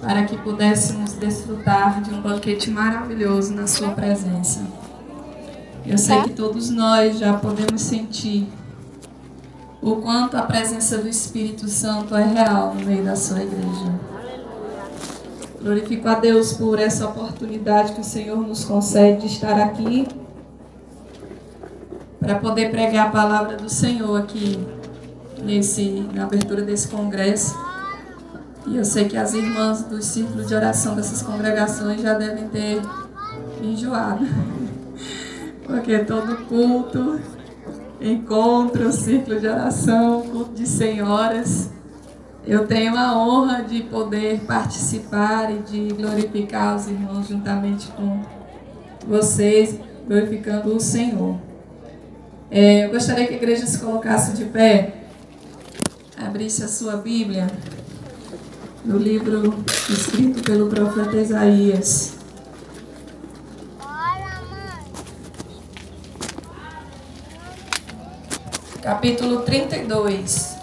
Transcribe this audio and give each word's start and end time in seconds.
para 0.00 0.24
que 0.24 0.36
pudéssemos 0.38 1.12
desfrutar 1.14 2.02
de 2.02 2.12
um 2.12 2.20
banquete 2.20 2.70
maravilhoso 2.70 3.54
na 3.54 3.66
Sua 3.66 3.90
presença. 3.90 4.66
Eu 5.84 5.98
sei 5.98 6.22
que 6.22 6.30
todos 6.30 6.70
nós 6.70 7.18
já 7.18 7.34
podemos 7.34 7.82
sentir 7.82 8.48
o 9.80 9.96
quanto 9.96 10.36
a 10.36 10.42
presença 10.42 10.98
do 10.98 11.08
Espírito 11.08 11.68
Santo 11.68 12.14
é 12.14 12.24
real 12.24 12.72
no 12.74 12.86
meio 12.86 13.04
da 13.04 13.16
sua 13.16 13.42
igreja. 13.42 14.00
Glorifico 15.60 16.08
a 16.08 16.14
Deus 16.14 16.52
por 16.52 16.78
essa 16.78 17.08
oportunidade 17.08 17.92
que 17.92 18.00
o 18.00 18.04
Senhor 18.04 18.36
nos 18.36 18.64
concede 18.64 19.22
de 19.22 19.26
estar 19.26 19.60
aqui 19.60 20.06
para 22.20 22.36
poder 22.36 22.70
pregar 22.70 23.08
a 23.08 23.10
palavra 23.10 23.56
do 23.56 23.68
Senhor 23.68 24.16
aqui 24.20 24.64
nesse, 25.42 26.08
na 26.14 26.24
abertura 26.24 26.62
desse 26.62 26.86
congresso. 26.86 27.71
E 28.66 28.76
eu 28.76 28.84
sei 28.84 29.08
que 29.08 29.16
as 29.16 29.34
irmãs 29.34 29.82
do 29.82 30.00
círculo 30.00 30.44
de 30.44 30.54
oração 30.54 30.94
dessas 30.94 31.20
congregações 31.22 32.00
já 32.00 32.14
devem 32.14 32.48
ter 32.48 32.80
enjoado. 33.60 34.24
Porque 35.66 35.98
todo 36.00 36.46
culto, 36.46 37.20
encontro, 38.00 38.92
círculo 38.92 39.40
de 39.40 39.48
oração, 39.48 40.22
culto 40.22 40.54
de 40.54 40.66
senhoras, 40.66 41.70
eu 42.46 42.66
tenho 42.66 42.96
a 42.96 43.16
honra 43.16 43.62
de 43.62 43.82
poder 43.84 44.40
participar 44.40 45.50
e 45.52 45.58
de 45.58 45.94
glorificar 45.94 46.76
os 46.76 46.88
irmãos 46.88 47.28
juntamente 47.28 47.88
com 47.92 48.20
vocês, 49.06 49.78
glorificando 50.06 50.74
o 50.74 50.80
Senhor. 50.80 51.36
É, 52.50 52.84
eu 52.84 52.90
gostaria 52.90 53.26
que 53.26 53.34
a 53.34 53.36
igreja 53.36 53.66
se 53.66 53.78
colocasse 53.78 54.36
de 54.36 54.44
pé, 54.44 55.04
abrisse 56.16 56.62
a 56.64 56.68
sua 56.68 56.96
Bíblia 56.96 57.46
no 58.84 58.98
livro 58.98 59.64
escrito 59.88 60.42
pelo 60.42 60.68
profeta 60.68 61.16
Isaías. 61.16 62.14
Capítulo 68.80 69.42
32. 69.42 70.56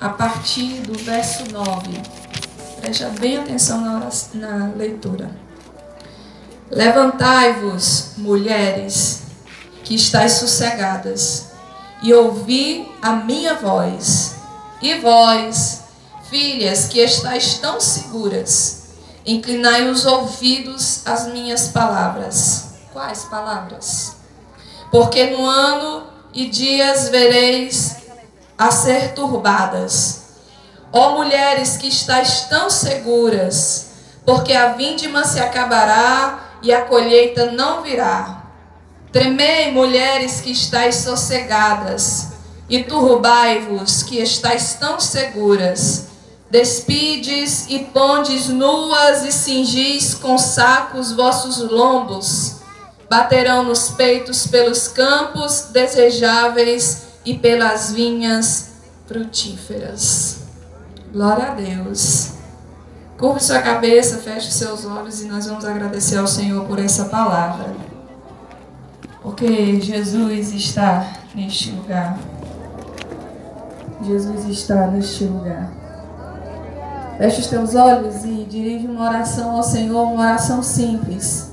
A 0.00 0.08
partir 0.08 0.80
do 0.82 0.98
verso 0.98 1.44
9. 1.52 2.02
Preste 2.80 3.04
bem 3.20 3.38
atenção 3.38 3.80
na, 3.80 4.10
na 4.34 4.74
leitura. 4.74 5.30
Levantai-vos, 6.70 8.14
mulheres, 8.18 9.23
que 9.84 9.94
estáis 9.94 10.32
sossegadas, 10.32 11.52
e 12.02 12.12
ouvi 12.12 12.90
a 13.00 13.12
minha 13.12 13.54
voz. 13.54 14.34
E 14.82 14.94
vós, 14.98 15.82
filhas, 16.28 16.88
que 16.88 16.98
estáis 17.00 17.58
tão 17.58 17.80
seguras, 17.80 18.84
inclinai 19.24 19.88
os 19.88 20.04
ouvidos 20.04 21.06
às 21.06 21.28
minhas 21.28 21.68
palavras. 21.68 22.74
Quais 22.92 23.24
palavras? 23.24 24.16
Porque 24.90 25.26
no 25.26 25.46
ano 25.46 26.06
e 26.32 26.48
dias 26.48 27.08
vereis 27.08 27.96
a 28.58 28.70
ser 28.70 29.14
turbadas 29.14 30.24
Ó 30.96 31.16
mulheres 31.16 31.76
que 31.76 31.88
estáis 31.88 32.42
tão 32.42 32.70
seguras, 32.70 33.88
porque 34.24 34.52
a 34.52 34.74
vindima 34.74 35.24
se 35.24 35.40
acabará 35.40 36.58
e 36.62 36.72
a 36.72 36.82
colheita 36.82 37.50
não 37.50 37.82
virá. 37.82 38.43
Tremei, 39.14 39.70
mulheres 39.70 40.40
que 40.40 40.50
estáis 40.50 40.96
sossegadas, 40.96 42.30
e 42.68 42.82
turbai-vos 42.82 44.02
que 44.02 44.18
estáis 44.18 44.74
tão 44.74 44.98
seguras. 44.98 46.06
Despides 46.50 47.66
e 47.68 47.78
pondes 47.78 48.48
nuas 48.48 49.24
e 49.24 49.30
cingis 49.30 50.14
com 50.14 50.36
sacos 50.36 51.12
vossos 51.12 51.58
lombos. 51.58 52.56
Baterão 53.08 53.62
nos 53.62 53.88
peitos 53.90 54.48
pelos 54.48 54.88
campos 54.88 55.68
desejáveis 55.70 57.04
e 57.24 57.38
pelas 57.38 57.92
vinhas 57.92 58.70
frutíferas. 59.06 60.38
Glória 61.12 61.52
a 61.52 61.54
Deus. 61.54 62.30
Curva 63.16 63.38
sua 63.38 63.62
cabeça, 63.62 64.18
feche 64.18 64.50
seus 64.50 64.84
olhos 64.84 65.22
e 65.22 65.26
nós 65.26 65.46
vamos 65.46 65.64
agradecer 65.64 66.16
ao 66.16 66.26
Senhor 66.26 66.64
por 66.64 66.80
essa 66.80 67.04
palavra. 67.04 67.93
Porque 69.24 69.80
Jesus 69.80 70.52
está 70.52 71.12
neste 71.34 71.70
lugar. 71.70 72.18
Jesus 74.02 74.44
está 74.44 74.86
neste 74.88 75.24
lugar. 75.24 75.72
Feche 77.16 77.40
os 77.40 77.46
teus 77.46 77.74
olhos 77.74 78.22
e 78.22 78.44
dirige 78.44 78.86
uma 78.86 79.08
oração 79.08 79.56
ao 79.56 79.62
Senhor, 79.62 80.02
uma 80.02 80.24
oração 80.24 80.62
simples, 80.62 81.50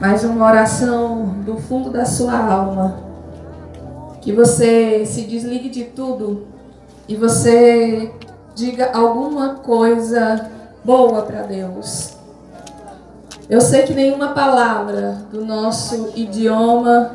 mas 0.00 0.24
uma 0.24 0.44
oração 0.44 1.26
do 1.46 1.58
fundo 1.58 1.90
da 1.90 2.04
sua 2.04 2.36
alma. 2.36 2.98
Que 4.20 4.32
você 4.32 5.06
se 5.06 5.22
desligue 5.22 5.68
de 5.68 5.84
tudo 5.84 6.48
e 7.06 7.14
você 7.14 8.12
diga 8.56 8.90
alguma 8.92 9.54
coisa 9.54 10.50
boa 10.84 11.22
para 11.22 11.42
Deus. 11.42 12.19
Eu 13.50 13.60
sei 13.60 13.82
que 13.82 13.92
nenhuma 13.92 14.28
palavra 14.28 15.26
do 15.32 15.44
nosso 15.44 16.12
idioma 16.14 17.10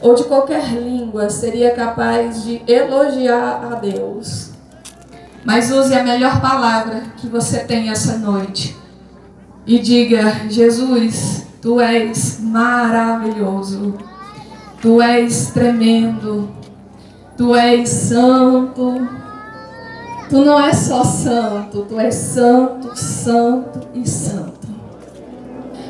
ou 0.00 0.14
de 0.14 0.22
qualquer 0.22 0.72
língua 0.72 1.28
seria 1.28 1.74
capaz 1.74 2.44
de 2.44 2.62
elogiar 2.68 3.72
a 3.72 3.74
Deus. 3.74 4.50
Mas 5.44 5.72
use 5.72 5.92
a 5.92 6.04
melhor 6.04 6.40
palavra 6.40 7.02
que 7.16 7.26
você 7.26 7.58
tem 7.64 7.90
essa 7.90 8.18
noite 8.18 8.76
e 9.66 9.80
diga: 9.80 10.48
Jesus, 10.48 11.44
tu 11.60 11.80
és 11.80 12.38
maravilhoso, 12.40 13.94
tu 14.80 15.02
és 15.02 15.50
tremendo, 15.50 16.50
tu 17.36 17.52
és 17.56 17.88
santo. 17.88 19.08
Tu 20.30 20.40
não 20.44 20.58
és 20.58 20.76
só 20.76 21.02
santo, 21.04 21.82
tu 21.82 21.98
és 21.98 22.14
santo, 22.14 22.96
santo 22.96 23.88
e 23.92 24.08
santo. 24.08 24.63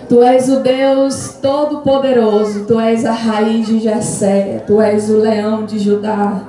Tu 0.08 0.22
és 0.22 0.48
o 0.48 0.60
Deus 0.60 1.38
Todo-Poderoso, 1.40 2.66
Tu 2.66 2.78
és 2.80 3.04
a 3.06 3.12
raiz 3.12 3.66
de 3.66 3.78
Jessé, 3.78 4.62
Tu 4.66 4.80
és 4.80 5.08
o 5.08 5.16
leão 5.16 5.64
de 5.64 5.78
Judá, 5.78 6.42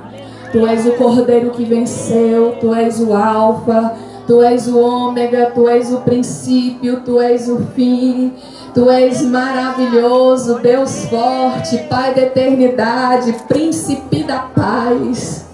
Tu 0.52 0.66
és 0.66 0.86
o 0.86 0.92
cordeiro 0.92 1.50
que 1.50 1.64
venceu, 1.64 2.56
Tu 2.60 2.74
és 2.74 3.00
o 3.00 3.14
Alfa, 3.14 3.94
Tu 4.26 4.42
és 4.42 4.66
o 4.66 4.78
Ômega, 4.78 5.52
Tu 5.54 5.68
és 5.68 5.92
o 5.92 6.00
princípio, 6.00 7.00
Tu 7.00 7.20
és 7.20 7.48
o 7.48 7.58
fim. 7.74 8.32
Tu 8.74 8.90
és 8.90 9.22
maravilhoso, 9.22 10.58
Deus 10.58 11.06
forte, 11.06 11.78
Pai 11.88 12.12
da 12.14 12.22
eternidade, 12.22 13.32
príncipe 13.48 14.22
da 14.22 14.40
paz. 14.40 15.45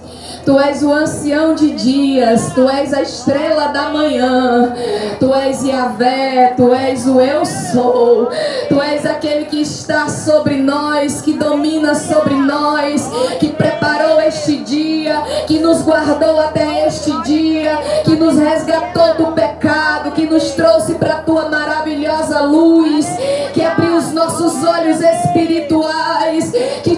Tu 0.45 0.59
és 0.59 0.83
o 0.83 0.93
ancião 0.93 1.55
de 1.55 1.71
dias, 1.71 2.53
Tu 2.53 2.69
és 2.69 2.93
a 2.93 3.03
estrela 3.03 3.69
da 3.69 3.91
manhã, 3.91 4.75
Tu 5.21 5.33
és 5.33 5.63
Yahvé, 5.63 6.55
Tu 6.57 6.75
és 6.75 7.07
o 7.07 7.21
eu 7.21 7.45
sou, 7.45 8.29
Tu 8.69 8.83
és 8.83 9.07
aquele 9.07 9.45
que 9.45 9.63
está 9.63 10.09
sobre 10.09 10.57
nós, 10.57 11.21
que 11.21 11.35
domina 11.35 11.95
sobre 11.95 12.35
nós, 12.35 13.09
que 13.39 13.51
preparou 13.51 14.21
este 14.21 14.57
dia, 14.59 15.23
que 15.47 15.61
nos 15.61 15.83
guardou 15.83 16.41
até 16.41 16.89
este 16.89 17.13
dia, 17.23 17.79
que 18.05 18.17
nos 18.17 18.37
resgatou 18.37 19.15
do 19.15 19.33
pecado, 19.33 20.11
que 20.11 20.27
nos 20.27 20.51
trouxe 20.53 20.95
para 20.95 21.15
a 21.15 21.23
Tua 21.23 21.49
maravilhosa 21.49 22.41
luz, 22.43 23.07
que 23.55 23.63
abriu 23.63 23.97
os 23.97 24.13
nossos 24.13 24.65
olhos 24.65 25.01
espirituais, 25.01 26.53
que 26.83 26.92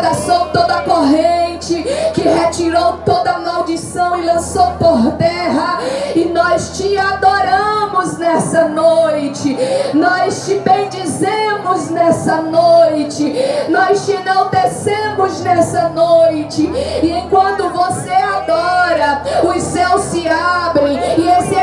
despedaçou 0.00 0.46
toda 0.46 0.82
corrente, 0.82 1.84
que 2.14 2.22
retirou 2.22 2.94
toda 3.04 3.38
maldição 3.38 4.18
e 4.18 4.24
lançou 4.24 4.72
por 4.72 5.12
terra. 5.12 5.78
E 6.14 6.24
nós 6.24 6.76
te 6.76 6.96
adoramos 6.96 8.16
nessa 8.18 8.68
noite, 8.68 9.56
nós 9.94 10.46
te 10.46 10.54
bendizemos 10.58 11.90
nessa 11.90 12.36
noite, 12.36 13.34
nós 13.68 14.06
te 14.06 14.12
enaltecemos 14.12 15.40
nessa 15.42 15.88
noite. 15.90 16.62
E 17.02 17.10
enquanto 17.10 17.68
você 17.68 18.10
adora, 18.10 19.22
os 19.44 19.62
céus 19.62 20.02
se 20.02 20.26
abrem 20.26 20.98
e 21.18 21.28
esse 21.28 21.54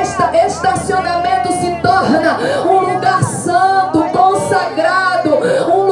estacionamento 0.45 1.51
se 1.54 1.72
torna 1.81 2.38
um 2.66 2.94
lugar 2.94 3.24
santo, 3.24 4.04
consagrado, 4.12 5.38
um 5.74 5.87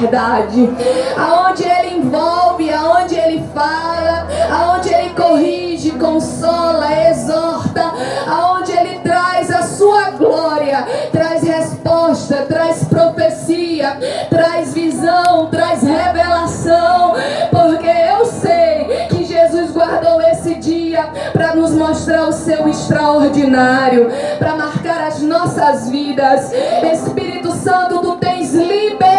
verdade. 0.00 0.68
Aonde 1.16 1.64
ele 1.64 1.96
envolve, 1.98 2.72
aonde 2.72 3.14
ele 3.14 3.44
fala, 3.54 4.26
aonde 4.50 4.92
ele 4.92 5.10
corrige, 5.10 5.90
consola, 5.92 6.86
exorta, 7.08 7.92
aonde 8.26 8.72
ele 8.72 9.00
traz 9.00 9.50
a 9.50 9.62
sua 9.62 10.10
glória, 10.10 10.86
traz 11.12 11.42
resposta, 11.42 12.46
traz 12.48 12.84
profecia, 12.84 13.98
traz 14.30 14.72
visão, 14.72 15.46
traz 15.46 15.82
revelação, 15.82 17.14
porque 17.50 17.88
eu 17.88 18.24
sei 18.24 19.06
que 19.10 19.24
Jesus 19.24 19.70
guardou 19.72 20.20
esse 20.22 20.54
dia 20.54 21.08
para 21.32 21.54
nos 21.54 21.72
mostrar 21.72 22.28
o 22.28 22.32
seu 22.32 22.68
extraordinário, 22.68 24.10
para 24.38 24.56
marcar 24.56 25.06
as 25.06 25.20
nossas 25.20 25.90
vidas. 25.90 26.52
Espírito 26.92 27.52
Santo, 27.52 27.98
tu 27.98 28.16
tens 28.16 28.54
liberdade 28.54 29.09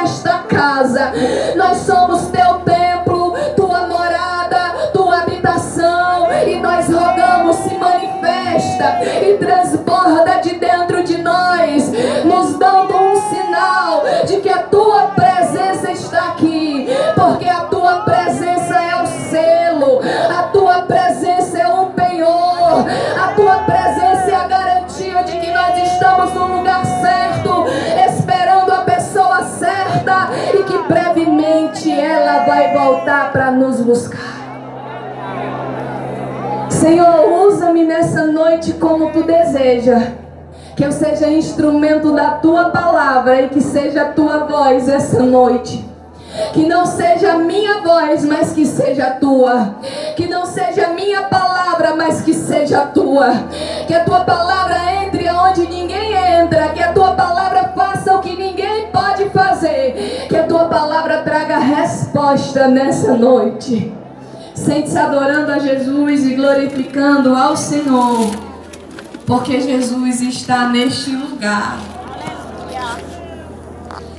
nesta 0.00 0.38
casa. 0.40 1.12
Nós 1.56 1.78
somos 1.78 2.28
teu 2.28 2.60
templo, 2.60 3.34
tua 3.54 3.86
morada, 3.86 4.88
tua 4.92 5.20
habitação, 5.20 6.28
e 6.46 6.56
nós 6.56 6.88
rogamos, 6.88 7.56
se 7.56 7.74
manifesta 7.74 9.04
e 9.04 9.36
transborda 9.38 10.40
de 10.42 10.54
dentro 10.54 11.02
de 11.02 11.18
nós, 11.18 11.90
nos 12.24 12.58
dando 12.58 12.96
um 12.96 13.16
sinal 13.28 14.02
de 14.26 14.40
que 14.40 14.48
a 14.48 14.62
tua 14.62 15.08
presença 15.08 15.90
está 15.90 16.28
aqui, 16.28 16.88
porque 17.14 17.48
a 17.48 17.60
tua 17.64 18.02
presença 18.02 18.74
é 18.74 19.02
o 19.02 19.06
selo, 19.06 20.00
a 20.38 20.42
tua 20.44 20.82
presença 20.82 21.58
é 21.58 21.68
o 21.68 21.86
penhor, 21.86 22.86
a 23.22 23.28
tua 23.34 23.58
presença 23.58 23.79
voltar 32.80 33.30
para 33.30 33.50
nos 33.50 33.80
buscar. 33.80 34.40
Senhor, 36.70 37.46
usa-me 37.46 37.84
nessa 37.84 38.24
noite 38.24 38.72
como 38.74 39.10
tu 39.10 39.22
deseja. 39.22 40.12
Que 40.74 40.84
eu 40.84 40.92
seja 40.92 41.28
instrumento 41.28 42.12
da 42.12 42.30
tua 42.30 42.70
palavra 42.70 43.42
e 43.42 43.48
que 43.50 43.60
seja 43.60 44.02
a 44.02 44.12
tua 44.12 44.46
voz 44.46 44.88
essa 44.88 45.22
noite. 45.22 45.84
Que 46.54 46.66
não 46.66 46.86
seja 46.86 47.32
a 47.32 47.38
minha 47.38 47.82
voz, 47.82 48.24
mas 48.24 48.52
que 48.52 48.64
seja 48.64 49.08
a 49.08 49.10
tua. 49.10 49.74
Que 50.16 50.26
não 50.26 50.46
seja 50.46 50.86
a 50.86 50.90
minha 50.90 51.24
palavra, 51.24 51.94
mas 51.96 52.22
que 52.22 52.32
seja 52.32 52.82
a 52.82 52.86
tua. 52.86 53.30
Que 53.86 53.92
a 53.92 54.04
tua 54.04 54.20
palavra 54.20 54.78
entre 55.04 55.28
onde 55.28 55.66
ninguém 55.66 56.14
entra. 56.40 56.68
Que 56.68 56.82
a 56.82 56.92
tua 56.92 57.12
palavra 57.12 57.72
faça 57.76 58.14
o 58.14 58.20
que 58.20 58.34
ninguém 58.34 58.86
pode 58.86 59.28
fazer. 59.30 60.09
Palavra 60.70 61.22
traga 61.22 61.58
resposta 61.58 62.68
nessa 62.68 63.16
noite. 63.16 63.92
Sente-se 64.54 64.96
adorando 64.96 65.50
a 65.50 65.58
Jesus 65.58 66.24
e 66.24 66.34
glorificando 66.36 67.34
ao 67.34 67.56
Senhor, 67.56 68.30
porque 69.26 69.60
Jesus 69.60 70.20
está 70.20 70.68
neste 70.68 71.10
lugar. 71.10 71.76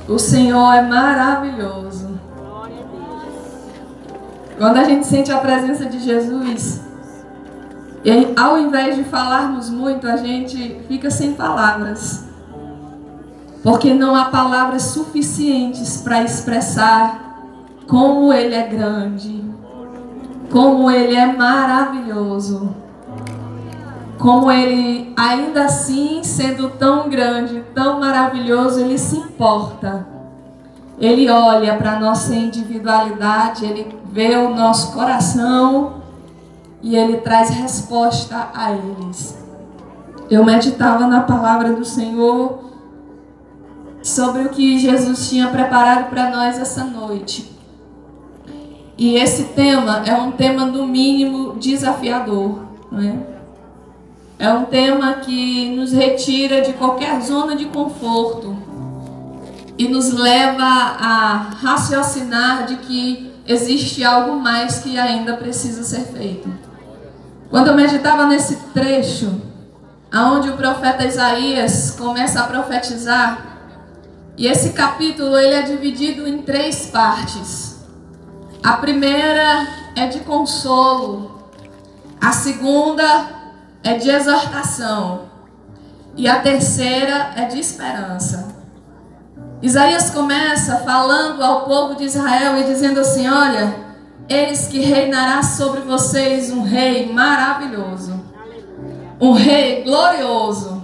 O 0.06 0.18
Senhor 0.18 0.74
é 0.74 0.82
maravilhoso. 0.82 2.20
Quando 4.58 4.76
a 4.76 4.84
gente 4.84 5.06
sente 5.06 5.32
a 5.32 5.38
presença 5.38 5.86
de 5.86 6.00
Jesus, 6.00 6.82
e 8.04 8.32
ao 8.36 8.58
invés 8.58 8.96
de 8.96 9.04
falarmos 9.04 9.70
muito, 9.70 10.06
a 10.06 10.18
gente 10.18 10.82
fica 10.86 11.10
sem 11.10 11.32
palavras. 11.32 12.31
Porque 13.62 13.94
não 13.94 14.16
há 14.16 14.24
palavras 14.24 14.82
suficientes 14.82 15.98
para 15.98 16.22
expressar 16.22 17.38
como 17.86 18.32
Ele 18.32 18.54
é 18.54 18.66
grande, 18.66 19.44
como 20.50 20.90
Ele 20.90 21.14
é 21.14 21.32
maravilhoso. 21.32 22.74
Como 24.18 24.50
Ele, 24.50 25.12
ainda 25.16 25.64
assim, 25.64 26.22
sendo 26.22 26.70
tão 26.70 27.08
grande, 27.08 27.64
tão 27.74 28.00
maravilhoso, 28.00 28.80
Ele 28.80 28.98
se 28.98 29.16
importa. 29.16 30.06
Ele 30.98 31.28
olha 31.30 31.76
para 31.76 31.92
a 31.92 32.00
nossa 32.00 32.34
individualidade, 32.34 33.64
Ele 33.64 33.96
vê 34.12 34.36
o 34.36 34.54
nosso 34.54 34.92
coração 34.92 36.02
e 36.82 36.96
Ele 36.96 37.18
traz 37.18 37.50
resposta 37.50 38.50
a 38.54 38.72
eles. 38.72 39.38
Eu 40.30 40.44
meditava 40.44 41.06
na 41.06 41.20
palavra 41.20 41.72
do 41.72 41.84
Senhor 41.84 42.71
sobre 44.02 44.42
o 44.42 44.48
que 44.48 44.78
Jesus 44.78 45.28
tinha 45.28 45.48
preparado 45.48 46.10
para 46.10 46.30
nós 46.30 46.58
essa 46.58 46.84
noite. 46.84 47.52
E 48.98 49.16
esse 49.16 49.44
tema 49.44 50.02
é 50.06 50.14
um 50.14 50.32
tema, 50.32 50.66
no 50.66 50.86
mínimo, 50.86 51.54
desafiador. 51.58 52.60
Não 52.90 53.00
é? 53.00 53.32
é 54.42 54.52
um 54.52 54.64
tema 54.64 55.14
que 55.14 55.70
nos 55.76 55.92
retira 55.92 56.62
de 56.62 56.72
qualquer 56.72 57.20
zona 57.20 57.54
de 57.54 57.66
conforto 57.66 58.56
e 59.78 59.86
nos 59.86 60.12
leva 60.12 60.64
a 60.64 61.50
raciocinar 61.62 62.66
de 62.66 62.76
que 62.78 63.32
existe 63.46 64.02
algo 64.02 64.40
mais 64.40 64.80
que 64.80 64.98
ainda 64.98 65.36
precisa 65.36 65.84
ser 65.84 66.12
feito. 66.12 66.52
Quando 67.50 67.68
eu 67.68 67.76
meditava 67.76 68.26
nesse 68.26 68.56
trecho, 68.74 69.40
aonde 70.10 70.50
o 70.50 70.56
profeta 70.56 71.06
Isaías 71.06 71.92
começa 71.92 72.40
a 72.40 72.44
profetizar, 72.48 73.51
e 74.36 74.46
esse 74.46 74.70
capítulo 74.70 75.36
ele 75.36 75.54
é 75.54 75.62
dividido 75.62 76.26
em 76.26 76.38
três 76.42 76.86
partes. 76.86 77.80
A 78.62 78.74
primeira 78.74 79.66
é 79.94 80.06
de 80.06 80.20
consolo, 80.20 81.48
a 82.20 82.32
segunda 82.32 83.28
é 83.82 83.94
de 83.94 84.08
exortação 84.08 85.30
e 86.16 86.28
a 86.28 86.40
terceira 86.40 87.32
é 87.36 87.44
de 87.46 87.58
esperança. 87.58 88.54
Isaías 89.60 90.10
começa 90.10 90.76
falando 90.78 91.42
ao 91.42 91.64
povo 91.64 91.94
de 91.94 92.04
Israel 92.04 92.56
e 92.58 92.64
dizendo 92.64 93.00
assim: 93.00 93.28
Olha, 93.28 93.76
eis 94.28 94.66
que 94.66 94.80
reinará 94.80 95.42
sobre 95.42 95.80
vocês 95.80 96.50
um 96.50 96.62
rei 96.62 97.12
maravilhoso, 97.12 98.20
um 99.20 99.32
rei 99.32 99.82
glorioso, 99.84 100.82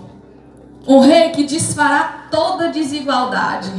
um 0.86 1.00
rei 1.00 1.30
que 1.30 1.44
desfará 1.44 2.17
toda 2.30 2.68
desigualdade, 2.68 3.72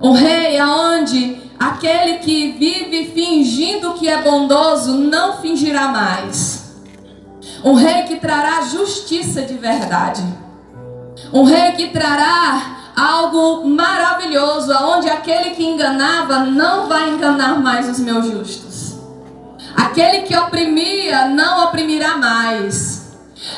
um 0.00 0.12
rei 0.12 0.58
aonde 0.58 1.48
Aquele 1.58 2.18
que 2.18 2.52
vive 2.52 3.10
fingindo 3.12 3.94
que 3.94 4.08
é 4.08 4.22
bondoso 4.22 4.96
não 4.96 5.38
fingirá 5.38 5.88
mais. 5.88 6.76
Um 7.64 7.74
rei 7.74 8.04
que 8.04 8.16
trará 8.16 8.62
justiça 8.62 9.42
de 9.42 9.54
verdade. 9.54 10.22
Um 11.32 11.42
rei 11.42 11.72
que 11.72 11.88
trará 11.88 12.76
algo 12.96 13.68
maravilhoso, 13.68 14.72
aonde 14.72 15.10
aquele 15.10 15.50
que 15.50 15.64
enganava 15.64 16.44
não 16.44 16.86
vai 16.86 17.10
enganar 17.10 17.58
mais 17.60 17.88
os 17.88 17.98
meus 17.98 18.26
justos. 18.26 18.96
Aquele 19.76 20.22
que 20.22 20.36
oprimia 20.36 21.26
não 21.26 21.64
oprimirá 21.64 22.16
mais. 22.16 22.97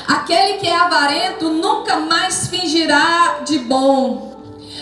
Aquele 0.07 0.59
que 0.59 0.69
é 0.69 0.77
avarento 0.77 1.49
nunca 1.49 1.97
mais 1.97 2.49
fingirá 2.49 3.41
de 3.45 3.59
bom. 3.59 4.31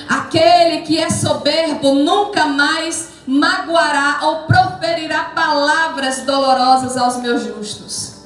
Aquele 0.09 0.83
que 0.83 0.99
é 0.99 1.11
soberbo 1.11 1.95
nunca 1.95 2.47
mais 2.47 3.11
magoará 3.27 4.21
ou 4.23 4.37
proferirá 4.47 5.25
palavras 5.35 6.23
dolorosas 6.23 6.97
aos 6.97 7.19
meus 7.19 7.45
justos. 7.45 8.19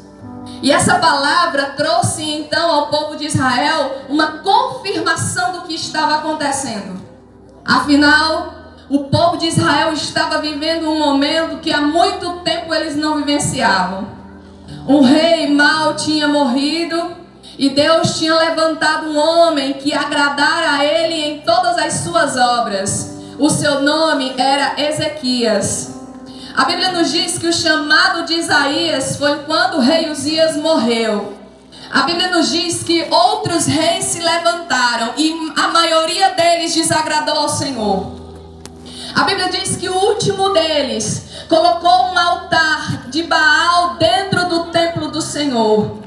E 0.63 0.71
essa 0.71 0.95
palavra 1.01 1.71
trouxe 1.77 2.23
então 2.23 2.71
ao 2.71 2.87
povo 2.87 3.17
de 3.17 3.27
Israel 3.27 4.05
uma 4.09 4.39
confirmação 4.39 5.53
do 5.53 5.63
que 5.63 5.75
estava 5.75 6.17
acontecendo. 6.17 7.03
Afinal, 7.65 8.55
o 8.89 9.05
povo 9.05 9.39
de 9.39 9.47
Israel 9.47 9.93
estava 9.93 10.39
vivendo 10.39 10.89
um 10.89 10.99
momento 10.99 11.61
que 11.61 11.73
há 11.73 11.81
muito 11.81 12.41
tempo 12.41 12.73
eles 12.73 12.95
não 12.95 13.17
vivenciavam. 13.17 14.22
Um 14.87 15.01
rei 15.01 15.49
mau 15.49 15.95
tinha 15.95 16.27
morrido 16.27 17.17
e 17.57 17.71
Deus 17.71 18.19
tinha 18.19 18.35
levantado 18.35 19.07
um 19.07 19.17
homem 19.17 19.75
que 19.75 19.95
agradara 19.95 20.73
a 20.73 20.85
ele 20.85 21.15
em 21.15 21.41
todas 21.43 21.79
as 21.79 21.93
suas 22.01 22.37
obras. 22.37 23.17
O 23.39 23.49
seu 23.49 23.81
nome 23.81 24.35
era 24.37 24.75
Ezequias. 24.77 26.01
A 26.57 26.65
Bíblia 26.65 26.91
nos 26.93 27.13
diz 27.13 27.39
que 27.39 27.47
o 27.47 27.53
chamado 27.53 28.25
de 28.25 28.35
Isaías 28.35 29.17
foi 29.17 29.39
quando 29.45 29.77
o 29.77 29.81
rei 29.81 30.11
Uzias 30.11 30.57
morreu. 30.57 31.39
A 31.91 32.03
Bíblia 32.03 32.31
nos 32.31 32.51
diz 32.51 32.83
que 32.83 33.07
outros 33.11 33.67
reis 33.67 34.05
se 34.07 34.21
levantaram 34.21 35.13
e 35.17 35.53
a 35.57 35.69
maioria 35.69 36.31
deles 36.31 36.75
desagradou 36.75 37.37
ao 37.37 37.49
Senhor. 37.49 38.22
A 39.15 39.25
Bíblia 39.25 39.49
diz 39.49 39.77
que 39.77 39.89
o 39.89 39.95
último 39.95 40.51
deles 40.51 41.25
colocou 41.49 42.13
um 42.13 42.19
altar 42.19 43.09
de 43.09 43.23
Baal 43.25 43.97
dentro 43.97 44.49
do 44.49 44.65
templo 44.67 45.09
do 45.09 45.21
Senhor 45.21 46.03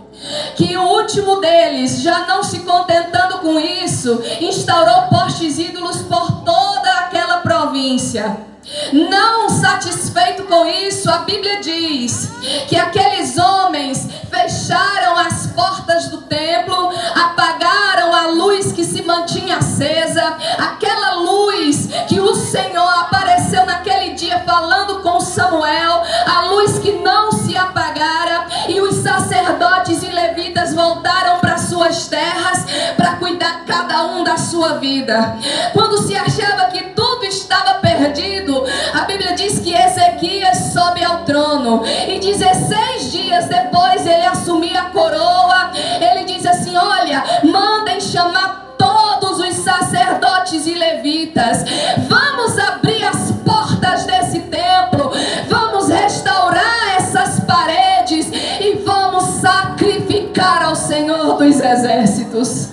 que 0.56 0.78
o 0.78 0.82
último 0.82 1.40
deles, 1.40 2.02
já 2.02 2.26
não 2.26 2.44
se 2.44 2.60
contentando 2.60 3.40
com 3.40 3.60
isso, 3.60 4.22
instaurou 4.40 5.04
postes 5.10 5.60
ídolos 5.60 5.98
por 6.04 6.44
toda 6.44 6.92
aquela 7.00 7.40
província. 7.40 8.55
Não 8.92 9.50
satisfeito 9.50 10.44
com 10.44 10.66
isso, 10.66 11.10
a 11.10 11.20
Bíblia 11.20 11.62
diz 11.62 12.30
que 12.68 12.76
aqueles 12.78 13.38
homens 13.38 14.08
fecharam 14.30 15.18
as 15.18 15.48
portas 15.48 16.10
do 16.10 16.22
templo, 16.22 16.92
apagaram 17.16 18.14
a 18.14 18.28
luz 18.28 18.72
que 18.72 18.84
se 18.84 19.02
mantinha 19.04 19.58
acesa, 19.58 20.38
aquela 20.58 21.16
luz 21.16 21.90
que 22.08 22.20
o 22.20 22.34
Senhor 22.36 23.00
apareceu 23.00 23.66
naquele 23.66 24.14
dia 24.14 24.40
falando 24.40 25.02
com 25.02 25.20
Samuel, 25.20 26.04
a 26.26 26.42
luz 26.46 26.80
que 26.80 26.92
não 26.94 27.32
se 27.32 27.56
apagara, 27.56 28.48
e 28.68 28.82
os 28.82 28.96
sacerdotes 28.96 30.02
e 30.04 30.08
levitas 30.08 30.74
voltaram 30.74 31.40
para 31.40 31.58
suas 31.58 32.08
terras 32.08 32.66
para 32.96 33.16
cuidar 33.16 33.64
cada 33.66 34.06
um 34.06 34.24
da 34.24 34.38
sua 34.38 34.80
vida. 34.80 35.38
Quando 35.74 36.02
se 36.02 36.16
achava 36.16 36.66
que 36.72 36.84
tudo 36.90 37.26
estava 37.26 37.76
perdido, 37.76 38.55
a 38.94 39.02
Bíblia 39.02 39.34
diz 39.34 39.60
que 39.60 39.74
Ezequias 39.74 40.58
sobe 40.74 41.04
ao 41.04 41.24
trono 41.24 41.84
e 41.86 42.20
16 42.20 43.12
dias 43.12 43.46
depois 43.46 44.06
ele 44.06 44.26
assumia 44.26 44.82
a 44.82 44.90
coroa. 44.90 45.72
Ele 46.00 46.26
diz 46.26 46.46
assim: 46.46 46.76
Olha, 46.78 47.24
mandem 47.44 48.00
chamar 48.00 48.76
todos 48.78 49.40
os 49.40 49.56
sacerdotes 49.56 50.68
e 50.68 50.74
levitas. 50.74 51.64
Vamos 52.08 52.58
abrir 52.58 53.04
as 53.04 53.32
portas 53.44 54.06
desse 54.06 54.40
templo. 54.42 55.12
Vamos 55.50 55.90
restaurar 55.90 56.96
essas 56.98 57.40
paredes 57.42 58.28
e 58.60 58.82
vamos 58.86 59.24
sacrificar 59.42 60.64
ao 60.64 60.76
Senhor 60.76 61.38
dos 61.38 61.60
exércitos. 61.60 62.70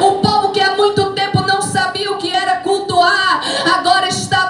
O 0.00 0.12
povo 0.20 0.50
que 0.50 0.60
há 0.60 0.74
muito 0.76 1.12
tempo 1.12 1.40
não 1.46 1.60
sabia 1.62 2.10
o 2.10 2.16
que 2.16 2.34
era 2.34 2.56
cultuar, 2.56 3.42
agora 3.76 4.08
estava 4.08 4.41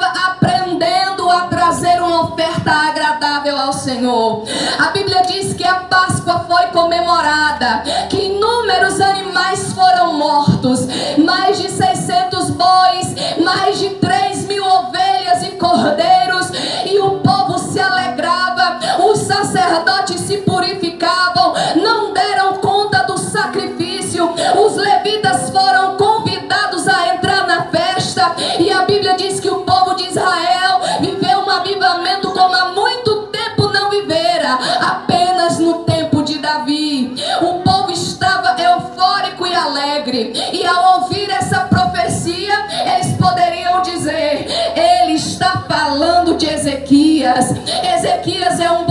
agradável 3.43 3.59
ao 3.59 3.73
Senhor. 3.73 4.45
A 4.79 4.91
Bíblia 4.91 5.23
diz 5.27 5.53
que 5.55 5.65
a 5.65 5.75
Páscoa 5.75 6.47
foi 6.49 6.67
comemorada, 6.69 7.83
que 8.09 8.17
inúmeros 8.17 9.01
animais 9.01 9.73
foram 9.73 10.15
mortos, 10.15 10.87
mais 11.19 11.61
de 11.61 11.69
600 11.69 12.51
bois, 12.51 13.15
mais 13.45 13.79
de 13.79 13.91
3 13.91 14.47
mil 14.47 14.65
ovelhas 14.65 15.43
e 15.43 15.51
cordeiros, 15.53 16.51
e 16.87 16.99
o 17.01 17.19
povo 17.19 17.59
se 17.59 17.81
alegrava, 17.81 18.79
os 19.11 19.19
sacerdotes 19.19 20.21
se 20.21 20.39
purificavam, 20.39 21.55
não 21.83 22.13
deram 22.13 22.55
conta 22.59 23.03
do 23.03 23.19
sacrifício, 23.19 24.33
os 24.65 24.77
levitas 24.77 25.51
foram 25.51 25.97
convidados 25.97 26.87
a 26.87 27.15
entrar 27.15 27.47
na 27.47 27.65
festa, 27.65 28.35
e 28.59 28.71
a 28.71 28.83
Bíblia 28.83 29.17
diz 29.17 29.41
que 29.41 29.49
o 29.49 29.63
povo 29.63 29.82
e 40.13 40.67
ao 40.67 41.01
ouvir 41.01 41.31
essa 41.31 41.61
profecia, 41.61 42.55
eles 42.95 43.17
poderiam 43.17 43.81
dizer: 43.81 44.47
Ele 44.77 45.15
está 45.15 45.65
falando 45.67 46.37
de 46.37 46.47
Ezequias. 46.47 47.55
Ezequias 47.97 48.61
é 48.61 48.71
um 48.71 48.85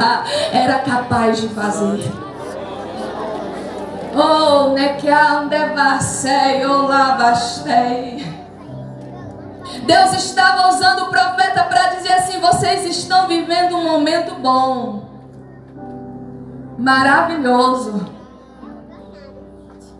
era 0.52 0.80
capaz 0.80 1.40
de 1.40 1.48
fazer. 1.48 2.12
Oh, 4.14 4.68
nequeandevasei, 4.70 6.66
olabastei. 6.66 8.28
Deus 9.86 10.12
estava 10.14 10.68
usando 10.68 11.04
o 11.04 11.10
profeta 11.10 11.62
para 11.64 11.94
dizer 11.94 12.12
assim: 12.14 12.40
vocês 12.40 12.84
estão 12.86 13.28
vivendo 13.28 13.76
um 13.76 13.84
momento 13.84 14.34
bom, 14.40 15.04
maravilhoso, 16.76 18.04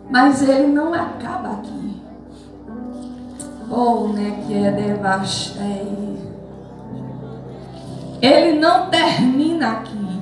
mas 0.09 0.41
ele 0.41 0.67
não 0.67 0.93
acaba 0.93 1.51
aqui. 1.51 2.01
Oh, 3.69 4.09
nequeandevastei. 4.09 6.30
Ele 8.21 8.59
não 8.59 8.89
termina 8.89 9.71
aqui. 9.71 10.21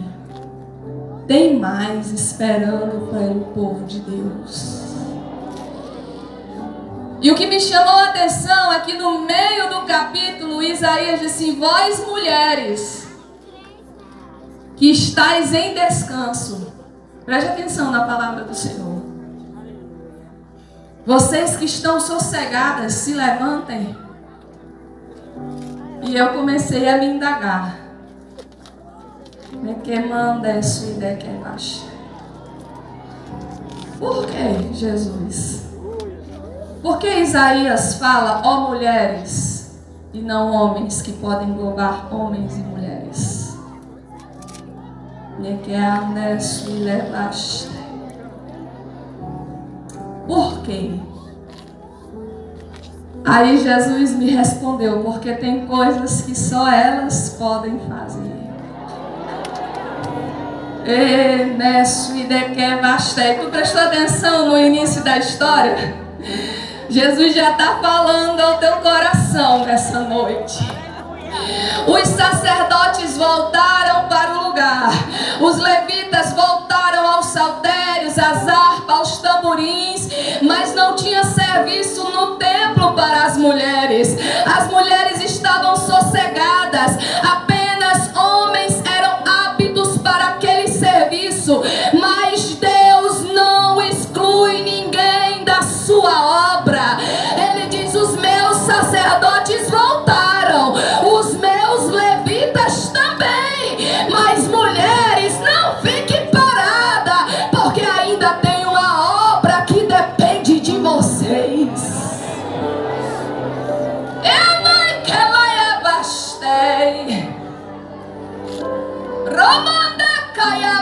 Tem 1.27 1.59
mais 1.59 2.11
esperando 2.11 3.07
para 3.07 3.31
o 3.31 3.41
povo 3.53 3.85
de 3.85 3.99
Deus. 3.99 4.79
E 7.21 7.29
o 7.29 7.35
que 7.35 7.45
me 7.47 7.59
chamou 7.59 7.95
a 7.95 8.05
atenção 8.05 8.71
é 8.71 8.79
que 8.79 8.93
no 8.93 9.25
meio 9.25 9.69
do 9.69 9.85
capítulo, 9.85 10.63
Isaías 10.63 11.19
diz 11.19 11.33
assim: 11.33 11.59
Vós 11.59 11.99
mulheres, 12.07 13.07
que 14.77 14.89
estáis 14.89 15.53
em 15.53 15.73
descanso, 15.73 16.73
preste 17.25 17.49
atenção 17.49 17.91
na 17.91 18.05
palavra 18.05 18.45
do 18.45 18.55
Senhor. 18.55 19.03
Vocês 21.05 21.57
que 21.57 21.65
estão 21.65 21.99
sossegadas, 21.99 22.93
se 22.93 23.13
levantem. 23.13 23.97
E 26.03 26.15
eu 26.15 26.29
comecei 26.29 26.87
a 26.87 26.97
me 26.97 27.07
indagar. 27.07 27.88
De 29.61 29.73
que 29.75 29.99
manda 29.99 30.53
de 30.93 31.15
que 31.15 31.27
baixa. 31.43 31.85
Por 33.99 34.25
que, 34.27 34.73
Jesus? 34.73 35.63
Por 36.81 36.97
que 36.97 37.07
Isaías 37.07 37.95
fala, 37.95 38.41
ó 38.45 38.69
mulheres, 38.69 39.77
e 40.13 40.21
não 40.21 40.51
homens, 40.51 41.01
que 41.01 41.11
podem 41.13 41.49
englobar 41.49 42.13
homens 42.13 42.57
e 42.57 42.61
mulheres? 42.61 43.57
Que. 47.11 47.69
Por 50.25 50.61
quê? 50.61 50.99
Aí 53.25 53.57
Jesus 53.57 54.11
me 54.11 54.31
respondeu, 54.31 55.03
porque 55.03 55.33
tem 55.33 55.67
coisas 55.67 56.21
que 56.21 56.33
só 56.33 56.71
elas 56.71 57.35
podem 57.37 57.77
fazer. 57.79 58.28
Tu 63.35 63.49
prestou 63.49 63.81
atenção 63.81 64.47
no 64.47 64.57
início 64.57 65.03
da 65.03 65.17
história? 65.17 65.95
Jesus 66.89 67.35
já 67.35 67.51
está 67.51 67.77
falando 67.81 68.39
ao 68.39 68.57
teu 68.57 68.73
coração 68.77 69.65
nessa 69.65 69.99
noite. 69.99 70.57
Os 71.87 72.07
sacerdotes 72.09 73.17
voltaram 73.17 74.07
para 74.07 74.31
o 74.31 74.47
lugar, 74.47 74.89
os 75.39 75.57
levitas 75.57 76.33
voltaram 76.33 77.07
aos 77.07 77.27
saltérios, 77.27 78.17
às 78.17 78.47
harpas, 78.47 78.89
aos 78.89 79.17
tamborins, 79.19 80.09
mas 80.41 80.73
não 80.75 80.95
tinha 80.95 81.23
serviço 81.23 82.03
no 82.09 82.35
templo 82.35 82.93
para 82.93 83.25
as 83.25 83.37
mulheres. 83.37 84.17
As 84.45 84.67
mulheres 84.67 85.21
estavam 85.23 85.75
sossegadas, 85.75 86.97
apenas 87.23 88.15
homens 88.15 88.81
eram 88.85 89.19
aptos 89.47 89.97
para 89.99 90.33
serviço, 91.49 91.63
mas 91.99 92.55
Deus 92.55 93.33
não 93.33 93.81
exclui 93.81 94.61
ninguém 94.61 95.43
da 95.43 95.61
sua 95.63 96.57
obra. 96.57 96.97
Ele 97.35 97.67
diz: 97.67 97.95
os 97.95 98.15
meus 98.17 98.57
sacerdotes 98.57 99.69
voltaram, 99.69 100.73
os 101.11 101.35
meus 101.35 101.89
levitas 101.91 102.89
também, 102.89 104.07
mas 104.11 104.47
mulheres, 104.47 105.39
não 105.39 105.81
fique 105.81 106.19
parada, 106.31 107.49
porque 107.51 107.81
ainda 107.81 108.33
tem 108.35 108.65
uma 108.65 109.37
obra 109.37 109.61
que 109.61 109.85
depende 109.85 110.59
de 110.59 110.77
vocês. 110.77 111.99
Eu 114.23 114.61
não 114.61 115.03
que 115.03 115.11
ela 115.11 115.79
bastei. 115.81 117.39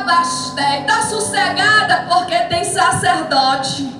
Romanda 0.08 0.14
caiabastei. 0.14 0.84
Tá 0.84 1.02
sossegada 1.02 2.06
porque 2.10 2.36
tem 2.46 2.64
sacerdote. 2.64 3.94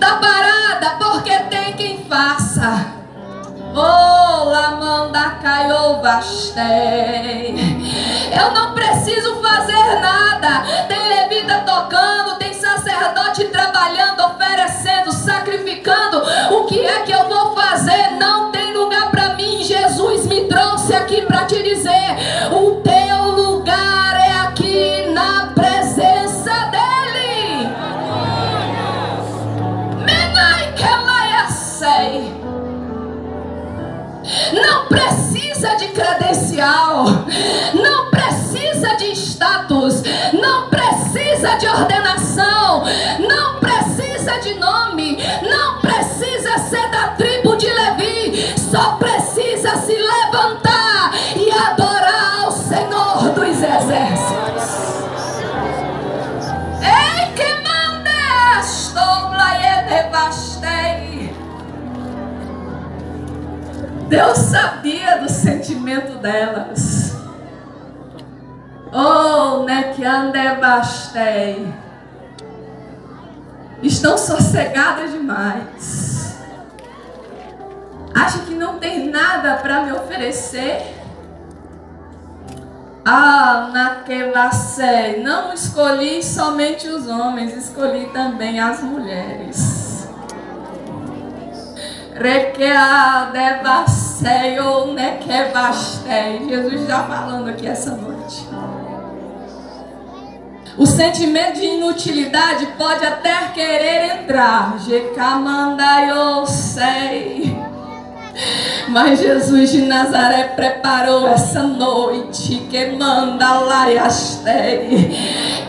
Tá 0.00 0.16
parada 0.16 0.96
porque 0.98 1.38
tem 1.44 1.72
quem 1.74 2.04
faça. 2.04 2.94
Oh, 3.74 4.44
lamanda 4.44 5.38
caiu 5.40 5.98
bastei. 6.02 7.54
Eu 8.36 8.50
não 8.52 8.74
preciso 8.74 9.40
fazer 9.40 10.00
nada. 10.00 10.64
Tem 10.88 11.08
levita 11.08 11.60
tocando, 11.60 12.38
tem 12.38 12.52
sacerdote 12.52 13.44
trabalhando, 13.44 14.20
oferecendo, 14.20 15.12
sacrificando. 15.12 16.22
O 16.54 16.64
que 16.64 16.84
é 16.84 17.02
que 17.02 17.12
eu 17.12 17.28
vou 17.28 17.54
fazer? 17.54 18.16
Não 18.18 18.50
tem 18.50 18.72
lugar 18.72 19.10
para 19.12 19.34
mim. 19.34 19.62
Jesus 19.62 20.07
credencial, 36.58 37.04
não 37.74 37.87
Deus 64.08 64.38
sabia 64.38 65.18
do 65.18 65.28
sentimento 65.28 66.18
delas. 66.18 67.14
Oh, 68.90 69.64
né 69.64 69.92
que 69.94 70.04
andebastei. 70.04 71.72
Estão 73.82 74.16
sossegadas 74.16 75.12
demais. 75.12 76.38
Acha 78.14 78.38
que 78.40 78.54
não 78.54 78.78
tem 78.78 79.10
nada 79.10 79.56
para 79.56 79.82
me 79.82 79.92
oferecer? 79.92 80.94
Ah, 83.04 83.70
naquela 83.72 84.50
não 85.22 85.52
escolhi 85.52 86.22
somente 86.22 86.88
os 86.88 87.06
homens, 87.06 87.54
escolhi 87.56 88.06
também 88.12 88.58
as 88.58 88.82
mulheres. 88.82 89.87
Requeadebasseio, 92.20 94.92
nequebastei. 94.92 96.46
Jesus 96.48 96.82
está 96.82 97.04
falando 97.04 97.48
aqui 97.48 97.66
essa 97.66 97.92
noite. 97.92 98.46
O 100.76 100.84
sentimento 100.86 101.60
de 101.60 101.66
inutilidade 101.66 102.66
pode 102.78 103.04
até 103.04 103.48
querer 103.54 104.20
entrar. 104.20 104.78
Sei. 106.46 107.58
Mas 108.88 109.20
Jesus 109.20 109.70
de 109.70 109.82
Nazaré 109.82 110.44
preparou 110.56 111.28
essa 111.28 111.62
noite 111.62 112.66
que 112.70 112.86
manda 112.92 113.58
lá 113.60 113.90
e 113.90 113.98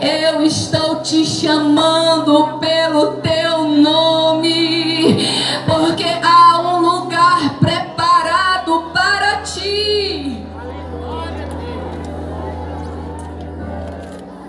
Eu 0.00 0.42
estou 0.42 0.96
te 1.02 1.24
chamando 1.24 2.58
pelo 2.58 3.16
teu 3.16 3.64
nome, 3.64 5.26
porque 5.66 6.06
há 6.22 6.60
um 6.60 6.80
lugar 6.80 7.58
preparado 7.58 8.90
para 8.92 9.42
ti. 9.42 10.46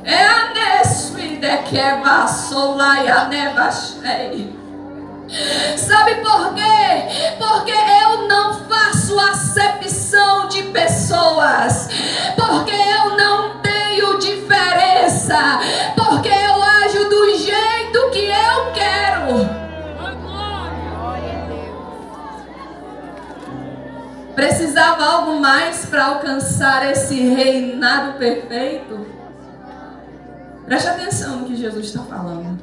É 0.03 0.25
a 0.25 0.53
nessuide 0.53 1.57
que 1.69 1.77
é 1.77 1.95
e 3.03 3.09
a. 3.09 4.51
Sabe 5.77 6.15
por 6.15 6.53
quê? 6.53 7.35
Porque 7.37 7.80
faço 9.11 9.19
acepção 9.19 10.47
de 10.47 10.63
pessoas. 10.63 11.89
Porque 12.35 12.71
eu 12.71 13.17
não 13.17 13.59
tenho 13.61 14.17
diferença. 14.19 15.59
Porque 15.95 16.29
eu 16.29 16.63
ajo 16.63 17.09
do 17.09 17.37
jeito 17.37 18.09
que 18.11 18.25
eu 18.25 18.71
quero. 18.73 19.61
Precisava 24.35 25.03
algo 25.03 25.39
mais 25.39 25.85
para 25.85 26.05
alcançar 26.05 26.89
esse 26.89 27.15
reinado 27.15 28.17
perfeito? 28.17 29.05
Preste 30.65 30.87
atenção 30.87 31.37
no 31.37 31.45
que 31.45 31.55
Jesus 31.55 31.87
está 31.87 32.01
falando. 32.03 32.57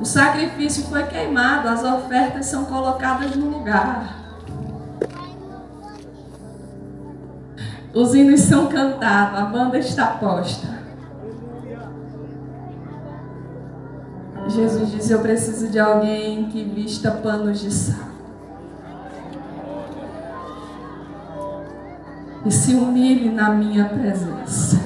O 0.00 0.04
sacrifício 0.04 0.84
foi 0.84 1.02
queimado, 1.04 1.68
as 1.68 1.84
ofertas 1.84 2.46
são 2.46 2.64
colocadas 2.64 3.36
no 3.36 3.50
lugar. 3.50 4.16
Os 7.92 8.14
hinos 8.14 8.40
são 8.40 8.68
cantados, 8.68 9.38
a 9.38 9.44
banda 9.44 9.78
está 9.78 10.06
posta. 10.06 10.80
Jesus 14.48 14.90
disse: 14.90 15.12
Eu 15.12 15.20
preciso 15.20 15.68
de 15.68 15.78
alguém 15.78 16.48
que 16.48 16.64
vista 16.64 17.10
panos 17.10 17.60
de 17.60 17.70
sal. 17.70 18.08
E 22.46 22.50
se 22.50 22.74
humilhe 22.74 23.28
na 23.28 23.50
minha 23.50 23.84
presença 23.84 24.80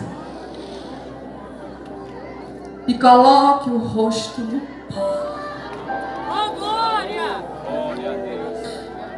e 2.86 2.98
coloque 2.98 3.70
o 3.70 3.78
rosto 3.78 4.40
no. 4.40 4.73
Oh, 4.96 6.50
glória! 6.56 7.44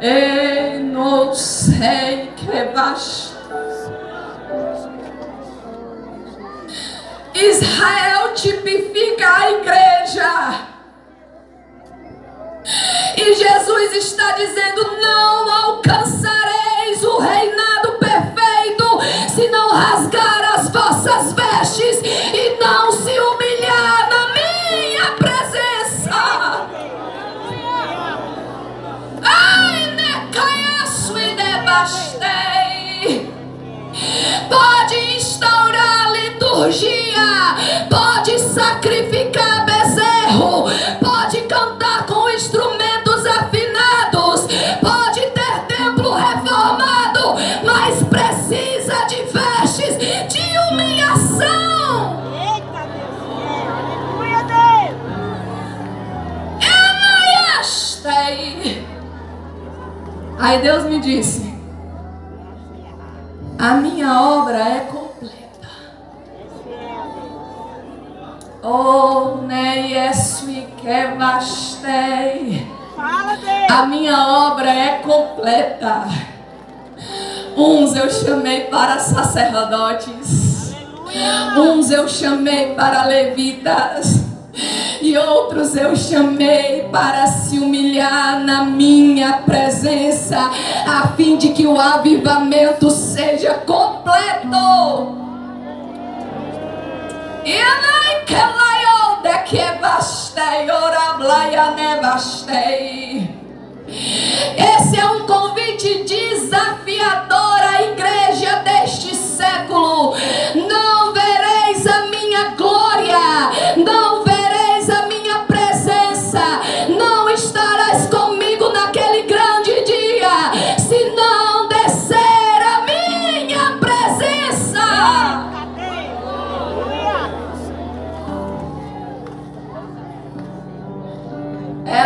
E 0.01 0.79
não 0.79 1.33
sei 1.33 2.31
que 2.35 2.63
basta. 2.73 3.37
Israel 7.33 8.33
tipifica 8.33 9.27
a 9.27 9.51
igreja. 9.51 10.67
E 13.15 13.33
Jesus 13.35 13.93
está 13.93 14.31
dizendo: 14.31 14.97
não 14.99 15.51
alcançareis 15.65 17.03
o 17.03 17.19
reinado 17.19 17.93
perfeito 17.99 18.99
se 19.33 19.47
não 19.49 19.69
rasgar 19.69 20.55
as 20.55 20.69
vossas 20.69 21.33
vestes 21.33 22.01
e 22.03 22.57
não 22.59 22.91
se 22.91 23.19
humilhar 23.19 23.46
debastei. 31.67 33.29
Pode 34.49 34.95
instaurar 35.17 36.11
liturgia, 36.13 37.57
pode 37.89 38.39
sacrificar 38.39 39.65
bezerro, 39.65 40.69
pode 41.01 41.41
cantar 41.41 42.05
com 42.05 42.29
instrumentos 42.29 43.25
afinados, 43.25 44.47
pode 44.81 45.21
ter 45.31 45.65
templo 45.67 46.13
reformado, 46.13 47.35
mas 47.65 48.01
precisa 48.03 49.05
de 49.07 49.23
vestes 49.23 49.97
de 50.31 50.57
humilhação. 50.71 52.23
Eita 52.55 52.87
Deus! 52.93 53.27
Aí 60.39 60.61
Deus 60.61 60.83
me 60.85 61.01
disse: 61.01 61.46
A 63.67 63.73
minha 63.73 64.21
obra 64.21 64.59
é 64.59 64.79
completa. 64.89 65.67
Oh. 68.63 69.27
A 73.69 73.85
minha 73.87 74.25
obra 74.25 74.69
é 74.69 74.99
completa. 74.99 76.05
Uns 77.57 77.93
eu 77.93 78.09
chamei 78.09 78.61
para 78.67 78.99
sacerdotes, 78.99 80.73
uns 81.57 81.91
eu 81.91 82.07
chamei 82.07 82.73
para 82.73 83.03
levitas, 83.03 84.26
e 85.01 85.17
outros 85.17 85.75
eu 85.75 85.95
chamei 85.95 86.83
para 86.91 87.27
se 87.27 87.59
humilhar 87.59 88.39
na 88.43 88.65
minha 88.65 89.39
presença, 89.39 90.51
a 90.87 91.09
fim 91.15 91.37
de 91.37 91.49
que 91.49 91.65
o 91.67 91.79
avivamento 91.79 92.89
seja 92.89 93.53
completo. 93.53 95.15
E 97.45 97.77
que 99.47 99.55
nevastei, 99.55 100.69
ora. 100.69 100.97
Esse 103.87 104.99
é 104.99 105.05
um 105.05 105.25
convite 105.25 106.03
desafiador 106.03 107.61
à 107.61 107.81
igreja 107.83 108.57
deste 108.59 109.15
século. 109.15 110.13
Não 110.55 110.76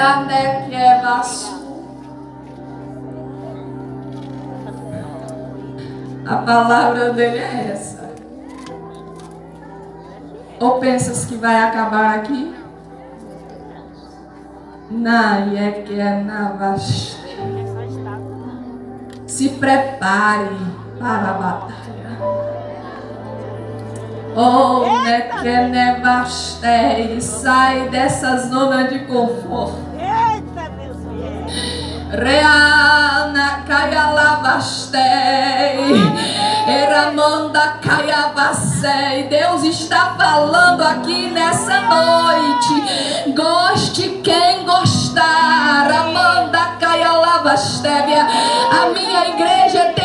A 0.01 0.25
que 0.67 0.75
é. 0.75 0.91
A 6.25 6.37
palavra 6.37 7.13
dele 7.13 7.37
é 7.37 7.71
essa. 7.71 8.09
Ou 10.59 10.79
pensas 10.79 11.25
que 11.25 11.35
vai 11.35 11.55
acabar 11.61 12.15
aqui? 12.15 12.55
Não, 14.89 15.55
é 15.55 15.71
é 15.99 16.23
Se 19.27 19.49
prepare 19.49 20.55
para 20.97 21.29
a 21.29 21.33
batalha. 21.33 21.81
Oh, 24.35 25.03
né 25.03 25.21
que 25.21 25.47
é 25.47 25.67
nevastei. 25.67 27.21
Sai 27.21 27.89
dessa 27.89 28.37
zona 28.37 28.87
de 28.87 28.99
conforto. 29.05 29.90
Reana 32.11 33.63
Kayalabastei. 33.65 34.99
Eramanda 36.67 37.79
Kayabastei. 37.81 39.29
Deus 39.29 39.63
está 39.63 40.13
falando 40.17 40.81
aqui 40.81 41.29
nessa 41.31 41.79
noite. 41.81 43.31
Goste 43.33 44.19
quem 44.23 44.65
gostar. 44.65 45.89
Amanda 45.89 46.75
Kayalabastei. 46.79 47.91
A 47.91 48.85
minha 48.93 49.29
igreja 49.29 49.93
tem 49.95 50.00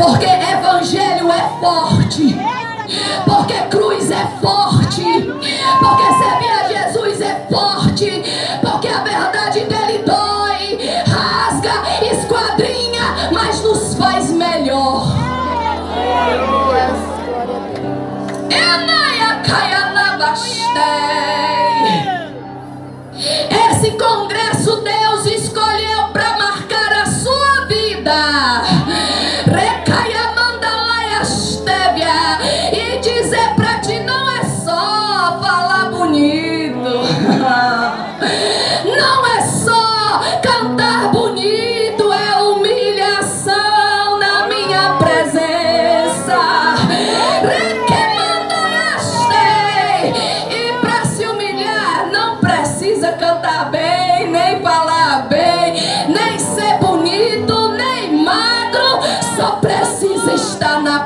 Porque 0.00 0.24
evangelho 0.24 1.30
é 1.30 1.60
forte. 1.60 2.34
Porque 3.26 3.54
cruz 3.68 4.10
é 4.10 4.26
forte. 4.40 5.04
Porque 5.78 6.02
servir 6.18 6.50
a 6.50 6.68
Jesus 6.68 7.20
é 7.20 7.46
forte. 7.50 8.24
Porque 8.62 8.88
a 8.88 9.02
verdade 9.02 9.60
dele 9.60 10.02
dói, 10.06 10.78
rasga, 11.06 11.82
esquadrinha, 12.02 13.30
mas 13.30 13.62
nos 13.62 13.94
faz 13.94 14.30
melhor. 14.30 15.06
Esse 23.70 23.90
congresso 23.92 24.82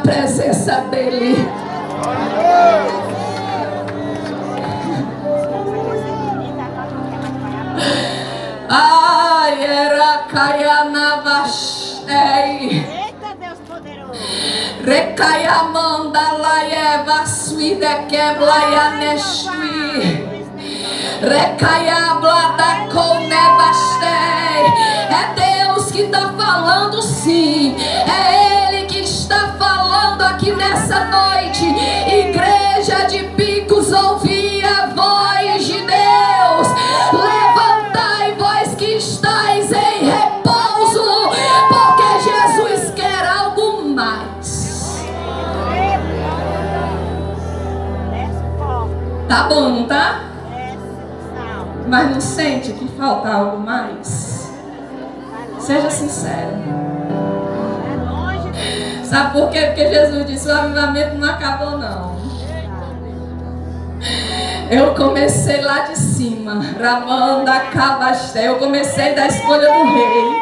presença 0.04 0.84
dele. 0.90 1.48
Ai, 8.68 9.64
era 9.64 10.18
Kaianavastei. 10.28 12.86
Eita 12.86 13.34
Deus 13.38 13.58
poderoso. 13.68 14.20
Recaiamanda 14.84 16.32
laieva 16.32 17.26
suide 17.26 18.06
queblaia 18.08 18.90
neshui. 18.90 20.33
Recaiablada 21.20 22.88
com 22.92 23.20
nevastei. 23.20 24.08
É 25.10 25.64
Deus 25.64 25.90
que 25.90 26.02
está 26.02 26.32
falando 26.36 27.00
sim. 27.02 27.76
É 27.78 28.68
Ele 28.68 28.86
que 28.86 29.00
está 29.00 29.54
falando 29.58 30.22
aqui 30.22 30.52
nessa 30.52 31.04
noite. 31.04 31.64
Igreja 31.64 33.06
de 33.06 33.24
picos, 33.36 33.92
ouvi 33.92 34.62
a 34.64 34.86
voz 34.86 35.66
de 35.66 35.78
Deus. 35.78 36.68
Levantai, 37.12 38.34
vós 38.38 38.74
que 38.74 38.96
estáis 38.96 39.72
em 39.72 40.10
repouso, 40.10 41.30
porque 41.68 42.20
Jesus 42.20 42.92
quer 42.94 43.26
algo 43.26 43.82
mais. 43.84 45.04
Tá 49.28 49.44
bom, 49.44 49.84
tá? 49.86 50.33
Mas 51.94 52.10
não 52.10 52.20
sente 52.20 52.72
que 52.72 52.88
falta 52.98 53.28
algo 53.28 53.58
mais? 53.58 54.52
Seja 55.60 55.88
sincero. 55.88 56.50
Sabe 59.04 59.32
por 59.32 59.48
quê? 59.50 59.60
Porque 59.66 59.88
Jesus 59.88 60.26
disse: 60.26 60.48
o 60.48 60.52
avivamento 60.52 61.14
não 61.18 61.30
acabou, 61.30 61.78
não. 61.78 62.16
Eu 64.68 64.92
comecei 64.96 65.60
lá 65.60 65.82
de 65.82 65.96
cima, 65.96 66.64
Ramanda 66.80 67.60
Cabasté. 67.72 68.48
Eu 68.48 68.56
comecei 68.56 69.14
da 69.14 69.28
escolha 69.28 69.72
do 69.72 69.84
rei. 69.84 70.32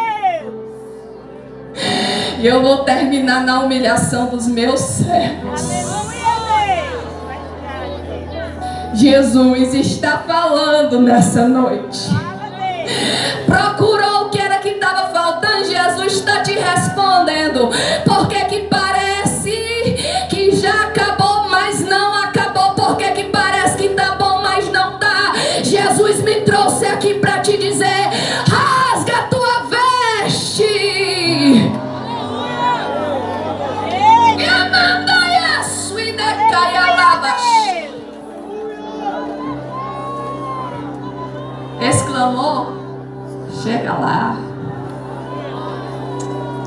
E 2.38 2.46
eu 2.46 2.62
vou 2.62 2.78
terminar 2.78 3.44
na 3.44 3.60
humilhação 3.60 4.28
dos 4.28 4.46
meus 4.46 4.80
servos. 4.80 6.21
Jesus 8.94 9.74
está 9.74 10.18
falando 10.18 11.00
nessa 11.00 11.48
noite. 11.48 12.10
Procurou 13.46 14.26
o 14.26 14.30
que 14.30 14.38
era 14.38 14.58
que 14.58 14.70
estava 14.70 15.08
faltando, 15.08 15.64
Jesus 15.64 16.12
está 16.14 16.42
te 16.42 16.52
respondendo. 16.52 17.70
Porque 18.04 18.44
que 18.44 18.60
parece 18.68 19.96
que 20.28 20.56
já 20.56 20.88
acabou, 20.88 21.48
mas 21.48 21.80
não 21.80 22.14
acabou. 22.14 22.74
Porque 22.74 23.10
que 23.12 23.24
parece 23.24 23.76
que 23.76 23.86
está 23.86 24.16
bom, 24.16 24.42
mas 24.42 24.70
não 24.70 24.94
está. 24.94 25.32
Jesus 25.62 26.22
me 26.22 26.42
trouxe 26.42 26.86
aqui 26.86 27.14
para 27.14 27.40
te 27.40 27.56
dizer: 27.56 28.10
Chega 43.82 43.98
lá. 43.98 44.38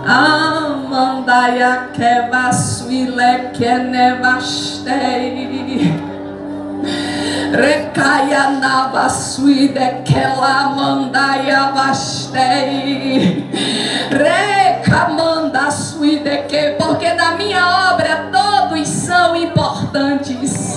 Amandaia 0.06 1.88
keva 1.94 2.52
suile 2.52 3.52
kenevastei. 3.58 4.94
Recaia 7.54 8.50
nava 8.60 9.10
suide 9.10 10.04
que 10.04 10.20
la 10.20 10.76
mandaia 10.76 11.72
bastei. 11.74 13.50
Recamanda 14.12 15.72
suide 15.72 16.44
que 16.50 16.76
porque 16.78 17.14
na 17.14 17.32
minha 17.38 17.94
obra 17.94 18.30
todos 18.30 18.90
são 18.90 19.38
importantes. 19.38 20.76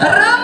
Ramanda 0.00 0.39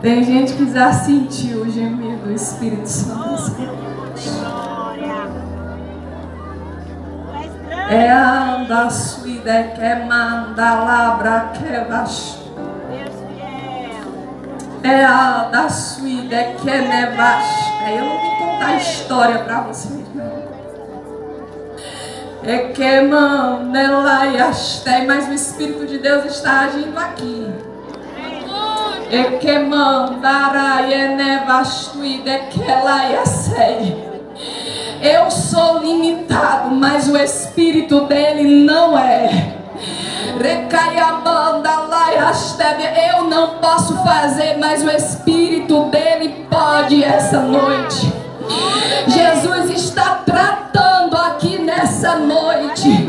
Tem 0.00 0.22
gente 0.22 0.52
que 0.52 0.72
já 0.72 0.92
sentiu 0.92 1.62
o 1.62 1.70
gemido 1.70 2.24
do 2.24 2.32
Espírito 2.32 2.86
Santo. 2.86 3.56
É 7.90 8.12
anda 8.12 8.90
suide 8.90 9.40
que 9.74 9.94
manda 10.06 10.74
labra 10.74 11.52
que. 11.54 11.64
Deus 11.64 12.04
fiel. 13.34 13.58
É 14.84 15.04
a 15.04 15.48
da 15.50 15.68
suída 15.68 16.44
que 16.60 16.70
é 16.70 16.80
nevasta. 16.80 17.90
Eu 17.90 18.04
não 18.04 18.20
vou 18.20 18.36
contar 18.36 18.66
a 18.66 18.76
história 18.76 19.38
pra 19.40 19.62
vocês, 19.62 20.04
não. 20.14 20.48
É 22.44 22.58
que 22.68 23.00
mandela 23.00 24.26
e 24.26 24.40
astei, 24.40 25.06
mas 25.06 25.28
o 25.28 25.32
Espírito 25.32 25.86
de 25.86 25.98
Deus 25.98 26.24
está 26.26 26.60
agindo 26.60 26.96
aqui. 26.96 27.67
É 29.10 29.38
que 29.38 29.58
mandara 29.58 30.82
e 30.82 31.08
nevastuide 31.16 32.38
que 32.50 32.60
lá 32.60 33.10
e 33.10 33.26
sei. 33.26 34.08
Eu 35.00 35.30
sou 35.30 35.78
limitado, 35.78 36.74
mas 36.74 37.08
o 37.08 37.16
Espírito 37.16 38.02
dele 38.02 38.66
não 38.66 38.98
é. 38.98 39.54
Recaia 40.38 41.14
banda 41.24 41.70
lá 41.70 42.12
e 42.12 42.16
rastebe. 42.18 42.82
Eu 43.12 43.24
não 43.24 43.58
posso 43.58 43.96
fazer, 44.04 44.58
mas 44.58 44.84
o 44.84 44.90
Espírito 44.90 45.84
dele 45.84 46.46
pode 46.50 47.02
essa 47.02 47.40
noite. 47.40 48.12
Jesus 49.06 49.70
está 49.70 50.22
tratando 50.26 51.16
aqui 51.16 51.58
nessa 51.58 52.16
noite. 52.16 53.07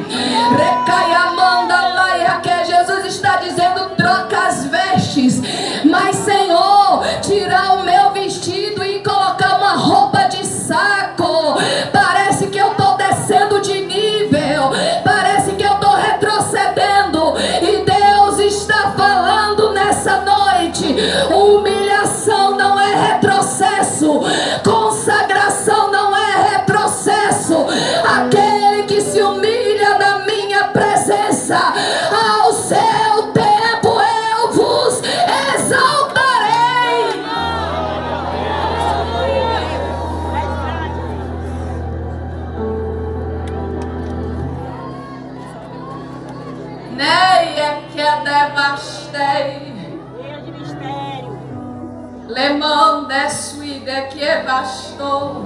Lemão 52.39 53.03
de 53.03 53.29
suíde 53.31 54.01
que 54.11 54.43
bastou. 54.45 55.43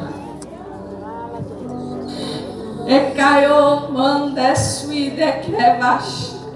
Fala, 1.02 1.42
Deus. 1.42 2.88
E 2.88 3.16
caiu 3.16 3.92
man 3.92 4.36
de 4.36 4.56
suíde 4.56 5.32
que 5.42 5.52
bastou. 5.82 6.54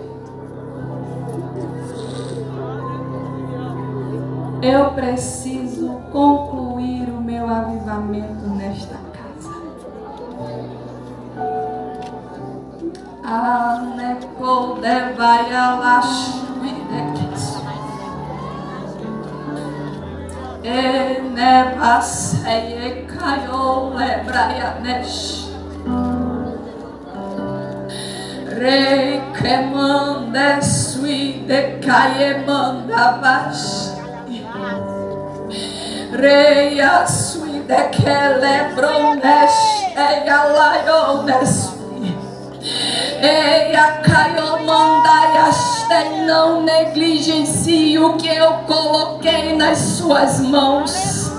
Eu 4.62 4.91
preciso 4.91 5.89
concluir 6.12 7.10
o 7.10 7.19
meu 7.19 7.50
avivamento 7.50 8.45
nesta 8.50 8.95
casa. 9.17 9.54
A 13.23 13.82
neco 13.95 14.76
de 14.76 15.13
vai 15.15 15.52
a 15.52 15.78
E 20.70 21.22
neva 21.22 22.02
sei 22.02 22.74
e 22.88 23.06
caiu 23.08 23.96
lebraia 23.96 24.76
nesh. 24.82 25.48
Rei 28.60 29.22
que 29.38 29.58
manda 29.74 30.62
sui 30.62 31.46
de 31.48 31.80
caie 31.80 32.44
manda 32.46 33.12
baixo. 33.22 33.96
Rei 36.12 36.82
a 36.82 37.08
sui 37.08 37.62
de 37.62 37.82
que 37.96 38.20
lebron 38.42 39.16
nesh 39.24 39.88
e 39.96 40.26
a 43.18 43.24
laio 43.24 43.24
nesui. 43.24 43.24
E 43.24 43.76
a 43.76 43.92
caio 44.02 44.66
manda 44.66 45.34
e 45.34 45.38
aste 45.38 46.10
não 46.26 46.62
negligencie 46.64 48.00
o 48.00 48.14
que 48.14 48.28
eu 48.28 48.54
coloquei 48.68 49.56
nas 49.56 49.78
suas 49.78 50.40
mãos. 50.42 51.32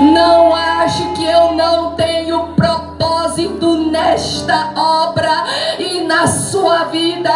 Não 0.00 0.54
ache 0.54 1.04
que 1.14 1.24
eu 1.24 1.52
não 1.52 1.92
tenho 1.92 2.48
propósito 2.48 3.90
nesta 3.90 4.72
obra 4.76 5.44
e 5.78 6.02
na 6.02 6.26
sua 6.26 6.84
vida. 6.84 7.32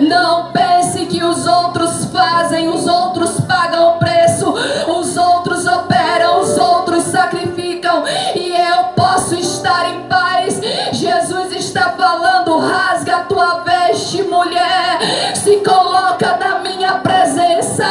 Não 0.00 0.52
pense 0.52 1.06
que 1.06 1.22
os 1.22 1.46
outros 1.46 2.04
fazem, 2.06 2.68
os 2.68 2.86
outros 2.86 3.40
pagam 3.40 3.96
o 3.96 3.98
preço, 3.98 4.52
os 4.88 5.16
outros 5.16 5.66
operam, 5.66 6.40
os 6.40 6.56
outros 6.56 7.04
sacrificam 7.04 8.04
e 8.34 8.54
eu 8.54 8.84
posso 8.94 9.34
estar 9.34 9.88
em 9.90 10.02
paz. 10.02 10.37
Está 11.68 11.90
falando: 11.90 12.60
rasga 12.60 13.16
a 13.16 13.20
tua 13.24 13.58
veste, 13.58 14.22
mulher, 14.22 14.98
se 15.34 15.56
coloca 15.56 16.38
na 16.38 16.60
minha 16.60 16.94
presença, 16.94 17.84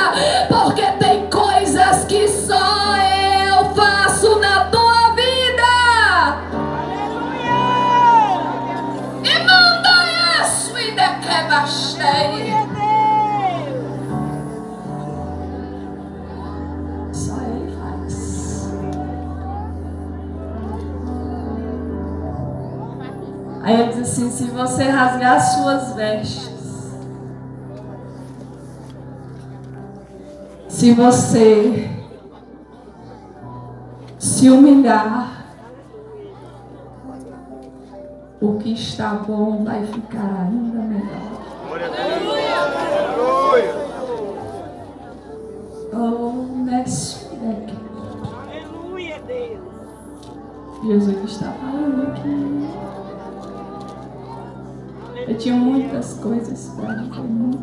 Aí 23.68 23.82
ele 23.82 23.90
diz 23.90 24.00
assim: 24.00 24.32
se 24.32 24.46
você 24.46 24.84
rasgar 24.86 25.36
as 25.36 25.44
suas 25.56 25.94
vestes, 25.94 26.96
se 30.70 30.94
você 30.94 31.90
se 34.18 34.50
humilhar, 34.50 35.48
o 38.40 38.58
que 38.58 38.72
está 38.72 39.16
bom 39.16 39.66
vai 39.66 39.86
ficar 39.86 40.46
ainda 40.46 40.80
melhor. 40.84 41.28
Oh, 45.94 46.32
Mestre, 46.64 47.28
Aleluia, 48.48 49.22
Deus. 49.28 49.60
Jesus 50.86 51.32
está 51.32 51.52
falando 51.52 52.08
aqui. 52.14 52.47
Eu 55.28 55.38
tinha 55.38 55.56
muitas 55.56 56.14
coisas 56.14 56.72
para 56.76 56.94
dizer. 56.94 57.60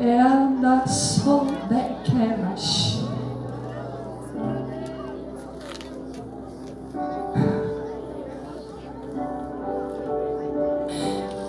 É 0.00 0.60
da 0.60 0.86
sol 0.86 1.46
de 1.46 2.10
quemas. 2.10 3.04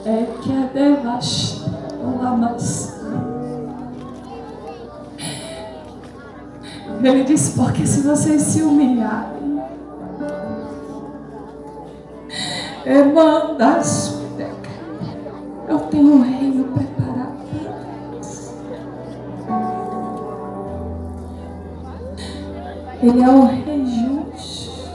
É 0.05 0.25
que 0.41 0.51
é 0.53 0.69
devas 0.73 1.65
lamas. 2.21 2.95
Ele 7.03 7.23
disse, 7.23 7.57
porque 7.57 7.86
se 7.86 8.01
vocês 8.01 8.41
se 8.41 8.62
humilharem, 8.62 9.37
Emandas, 12.89 14.17
eu 15.67 15.78
tenho 15.78 16.13
um 16.13 16.21
reino 16.21 16.63
preparado 16.71 17.36
para. 19.45 19.67
Ele 23.02 23.21
é 23.21 23.30
o 23.30 23.45
rei 23.45 23.86
justo, 23.86 24.89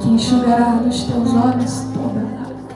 que 0.00 0.08
enxugará 0.08 0.80
dos 0.82 1.04
teus 1.04 1.32
olhos 1.32 1.84
toda 1.94 2.24
lágrima. 2.24 2.70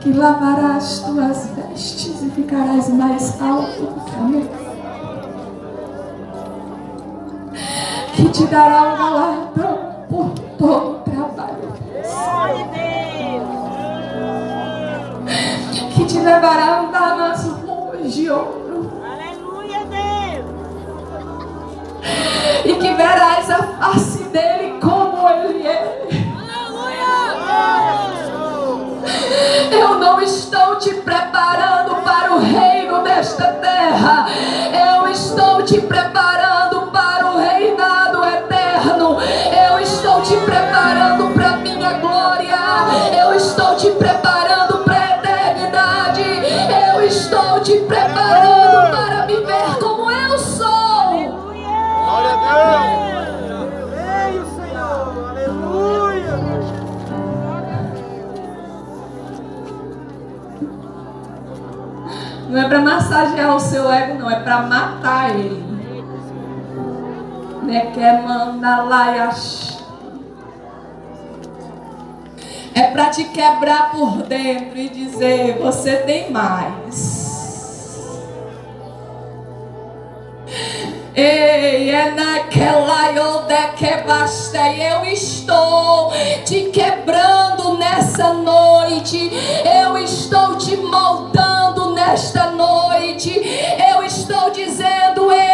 Que 0.00 0.12
lavará 0.12 0.74
as 0.74 0.98
tuas 0.98 1.50
vestes 1.54 2.20
e 2.20 2.30
ficarás 2.30 2.88
mais 2.88 3.40
alto 3.40 3.80
do 3.80 4.00
que 4.04 4.16
a 4.16 4.22
neve. 4.24 4.61
Te 8.32 8.46
dará 8.46 8.82
um 8.82 8.96
galardão 8.96 10.06
por 10.08 10.30
todo 10.58 10.90
o 10.90 11.00
trabalho, 11.00 11.72
que 15.94 16.04
te 16.06 16.18
levará 16.18 16.64
a 16.64 16.80
andar 16.80 17.16
nas 17.18 17.44
ruas 17.44 18.14
de 18.14 18.30
ouro 18.30 18.90
Aleluia, 19.04 19.80
Deus. 19.84 20.46
e 22.64 22.74
que 22.74 22.94
verás 22.94 23.50
a 23.50 23.62
face 23.64 24.24
dele 24.24 24.78
como 24.80 25.28
ele 25.28 25.66
é. 25.66 26.08
Eu 29.72 29.98
não 29.98 30.22
estou 30.22 30.76
te 30.78 30.94
preparando 30.94 31.96
para 32.02 32.32
o 32.32 32.38
reino 32.38 33.02
desta 33.02 33.52
terra. 33.54 34.26
Eu 34.72 35.08
estou 35.08 35.62
te 35.62 35.80
preparando 35.82 36.51
massagear 63.12 63.54
o 63.54 63.60
seu 63.60 63.92
ego, 63.92 64.18
não. 64.18 64.30
É 64.30 64.40
para 64.40 64.62
matar 64.62 65.30
ele. 65.38 65.62
Né? 67.62 67.90
Quer 67.94 68.22
mandar 68.22 68.88
lá 68.88 69.16
e 69.16 69.20
ach- 69.20 69.72
É 72.74 72.84
para 72.90 73.10
te 73.10 73.24
quebrar 73.24 73.90
por 73.92 74.22
dentro 74.22 74.78
e 74.78 74.88
dizer: 74.88 75.58
você 75.58 75.96
tem 75.98 76.30
mais. 76.30 77.22
Ei, 81.14 81.90
é 81.90 82.10
naquela 82.12 82.91
eu 84.78 85.04
estou 85.04 86.12
te 86.44 86.70
quebrando 86.70 87.76
nessa 87.76 88.32
noite. 88.32 89.30
Eu 89.64 89.98
estou 89.98 90.56
te 90.56 90.76
moldando 90.76 91.94
nesta 91.94 92.50
noite. 92.50 93.40
Eu 93.94 94.02
estou 94.04 94.50
dizendo 94.50 95.30
eu 95.30 95.51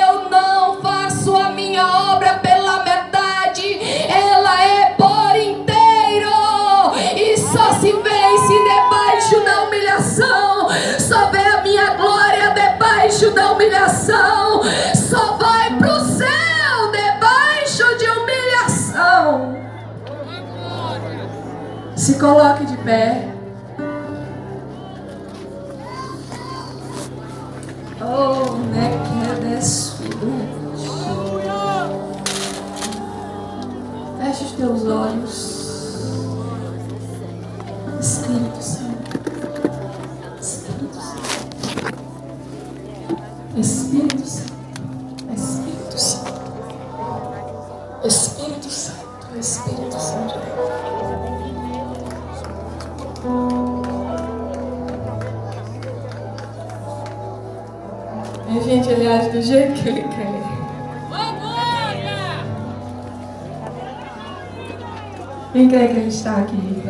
Se 22.09 22.19
coloque 22.19 22.65
de 22.65 22.75
pé. 22.79 23.29
Oh, 28.01 28.57
né, 28.71 28.97
que 29.05 29.19
Feche 34.25 34.45
os 34.45 34.53
teus 34.53 34.87
olhos. 34.87 35.35
Espírito 38.01 38.63
Santo. 38.63 39.11
Espírito 40.41 40.99
Santo. 40.99 41.33
Espírito 43.55 44.27
Santo. 44.27 44.55
Espírito 45.35 45.99
Santo. 45.99 46.33
Espírito 48.03 48.11
Santo. 48.11 48.38
Gente, 58.79 58.91
ele 58.91 59.09
age 59.09 59.31
do 59.31 59.43
jeito 59.43 59.83
que 59.83 59.89
ele 59.89 60.03
quer. 60.03 60.49
Quem 65.53 65.69
crê 65.69 65.89
que 65.89 65.97
ele 65.97 66.09
está 66.09 66.37
aqui? 66.37 66.83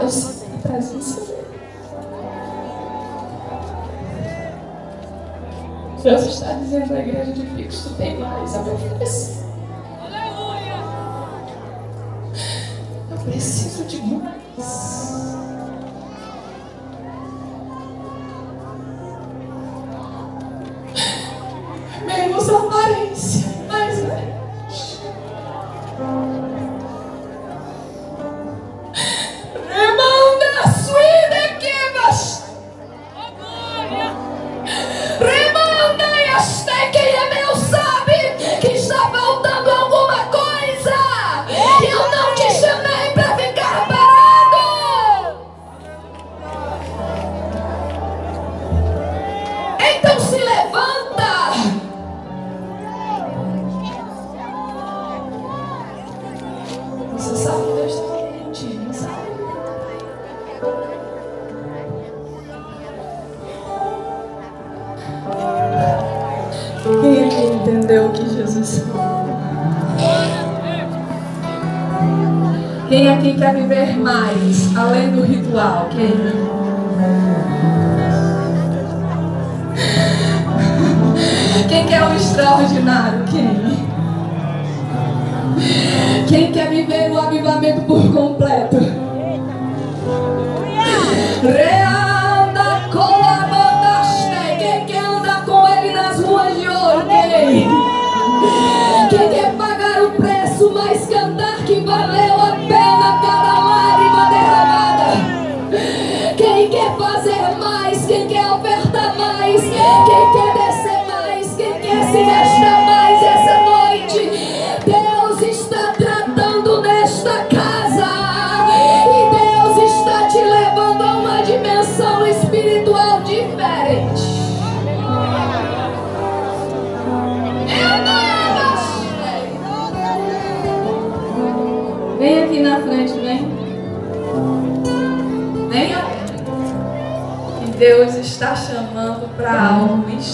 Eu 0.00 0.08
sinto 0.08 0.54
a 0.54 0.68
presença 0.68 1.20
dele. 1.20 1.44
Deus 6.02 6.26
está 6.26 6.52
dizendo 6.54 6.94
à 6.94 7.00
igreja 7.00 7.32
de 7.32 7.42
Picos, 7.42 7.82
tu 7.82 7.94
tem 7.94 8.18
mais 8.18 8.54
a 8.54 8.60
oferecer. 8.60 9.44
Eu 13.10 13.18
preciso 13.18 13.84
de 13.84 14.02
mais. 14.02 15.24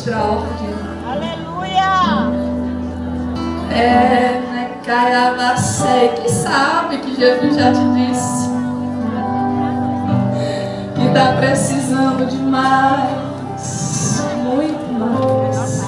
extraordinário. 0.01 0.81
Aleluia! 1.07 2.33
É, 3.71 4.41
né, 4.51 4.71
Caiabacei, 4.85 6.09
que 6.09 6.31
sabe 6.31 6.99
que 6.99 7.15
Jesus 7.15 7.57
já 7.57 7.73
te 7.73 7.85
disse 7.95 8.49
que 10.95 11.07
está 11.07 11.35
precisando 11.35 12.27
de 12.27 12.37
mais, 12.37 14.25
muito 14.43 14.93
mais. 14.99 15.81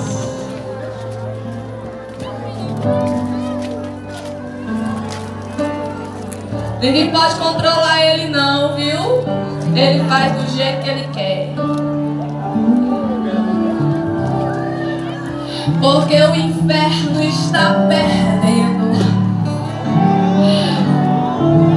Ninguém 6.80 7.10
pode 7.12 7.36
controlar 7.36 8.04
ele 8.04 8.28
não, 8.28 8.74
viu? 8.74 9.24
Ele 9.74 10.04
faz 10.08 10.32
do 10.32 10.56
jeito 10.56 10.82
que 10.82 10.90
ele 10.90 11.08
quer. 11.12 11.91
porque 15.80 16.20
o 16.22 16.34
inferno 16.34 17.22
está 17.22 17.86
perdendo. 17.88 18.92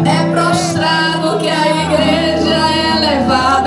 É 0.06 0.32
prostrado 0.32 1.38
que 1.40 1.50
a 1.50 1.68
igreja 1.84 2.56
é 2.56 3.00
levada. 3.00 3.65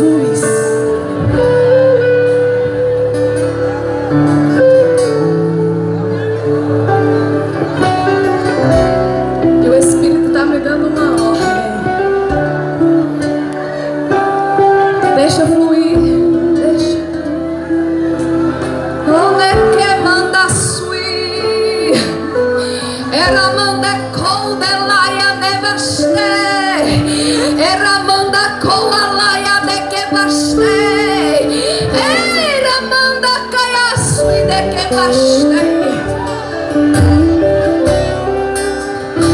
Jesus. 0.00 0.42
E 9.62 9.68
o 9.68 9.74
Espírito 9.74 10.28
está 10.28 10.46
me 10.46 10.58
dando 10.60 10.88
uma 10.88 11.22
ordem. 11.22 11.44
Deixa 15.16 15.44
fluir, 15.46 15.98
deixa. 16.54 16.98
Onde 19.06 19.42
é 19.42 19.52
que 19.76 20.02
manda 20.02 20.48
sui? 20.48 21.92
Era 23.12 23.52
manda 23.52 23.88
com 24.14 24.58
delaia 24.58 25.34
nevaste. 25.34 26.04
Era 27.58 27.89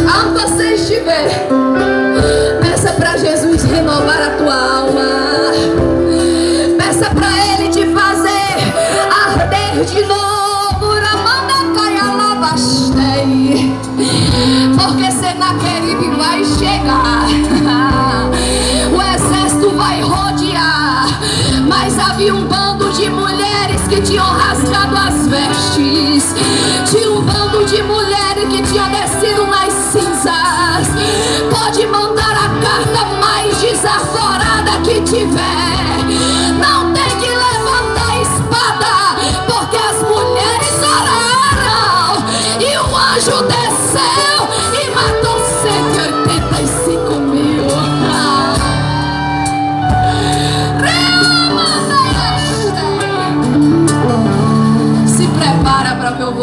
Aonde 0.08 0.40
você 0.40 0.74
estiver, 0.74 1.48
peça 2.60 2.92
para 2.92 3.16
Jesus 3.16 3.64
renovar 3.64 4.22
a 4.22 4.30
tua 4.36 4.54
alma. 4.54 5.52
Peça 6.78 7.10
para 7.10 7.28
Ele 7.54 7.68
te 7.70 7.84
fazer 7.92 8.54
arder 9.10 9.84
de 9.84 10.06
novo. 10.06 10.26
Porque 14.76 15.10
Senaqueribe 15.10 16.16
vai 16.16 16.44
chegar. 16.44 17.26
Havia 22.16 22.34
um 22.34 22.46
bando 22.46 22.90
de 22.92 23.10
mulheres 23.10 23.82
que 23.90 24.00
tinham 24.00 24.24
rasgado 24.24 24.96
as 24.96 25.26
vestes. 25.26 26.34
Tinha 26.90 27.10
um 27.10 27.20
bando 27.20 27.62
de 27.66 27.82
mulheres 27.82 28.48
que 28.48 28.62
tinham 28.62 28.88
descido 28.88 29.46
nas 29.46 29.70
cinzas. 29.70 30.88
Pode 31.50 31.86
mandar 31.86 32.32
a 32.32 32.48
carta 32.64 33.04
mais 33.20 33.60
desaforada 33.60 34.80
que 34.82 34.98
tiver. 35.02 36.06
Não 36.58 36.90
tem 36.94 37.18
que 37.20 37.28
levantar 37.28 38.10
a 38.10 38.22
espada, 38.22 38.94
porque 39.46 39.76
as 39.76 40.00
mulheres 40.00 40.74
oraram 40.82 42.24
e 42.58 42.78
o 42.78 42.96
anjo 42.96 43.42
desceu 43.42 44.35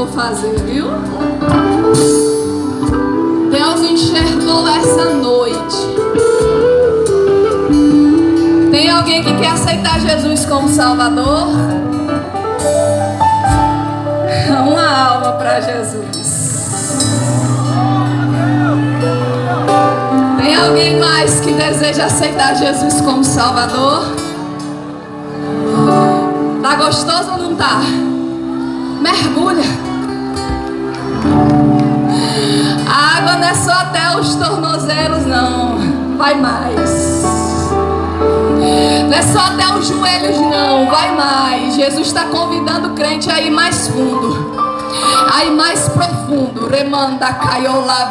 vou 0.04 0.08
fazer, 0.08 0.54
viu? 0.66 0.88
Deus 3.50 3.82
enxergou 3.90 4.68
essa 4.68 5.06
noite. 5.14 5.78
Tem 8.70 8.90
alguém 8.90 9.24
que 9.24 9.34
quer 9.38 9.52
aceitar 9.52 10.00
Jesus 10.02 10.46
como 10.46 10.68
Salvador? 10.68 11.48
Uma 14.68 15.10
alma 15.10 15.32
para 15.34 15.62
Jesus. 15.62 16.04
Tem 20.38 20.56
alguém 20.56 21.00
mais 21.00 21.40
que 21.40 21.54
deseja 21.54 22.06
aceitar 22.06 22.56
Jesus 22.56 23.00
como 23.02 23.24
Salvador? 23.24 24.04
Tá 26.62 26.76
gostoso 26.76 27.32
ou 27.32 27.38
não 27.38 27.56
tá? 27.56 27.80
Mergulha. 29.02 29.93
Não 33.44 33.50
é 33.50 33.56
só 33.56 33.74
até 33.74 34.18
os 34.18 34.36
tornozelos, 34.36 35.26
não. 35.26 35.78
Vai 36.18 36.34
mais. 36.36 37.22
Não 39.10 39.14
é 39.14 39.22
só 39.22 39.40
até 39.40 39.68
os 39.68 39.86
joelhos, 39.86 40.40
não. 40.40 40.90
Vai 40.90 41.14
mais. 41.14 41.76
Jesus 41.76 42.08
está 42.08 42.24
convidando 42.28 42.88
o 42.90 42.94
crente 42.94 43.30
a 43.30 43.42
ir 43.42 43.52
mais 43.52 43.90
fundo. 43.90 44.54
A 45.34 45.44
ir 45.44 45.52
mais 45.52 45.90
profundo. 45.90 46.70
Remanda 46.70 47.34
caiola 47.34 48.10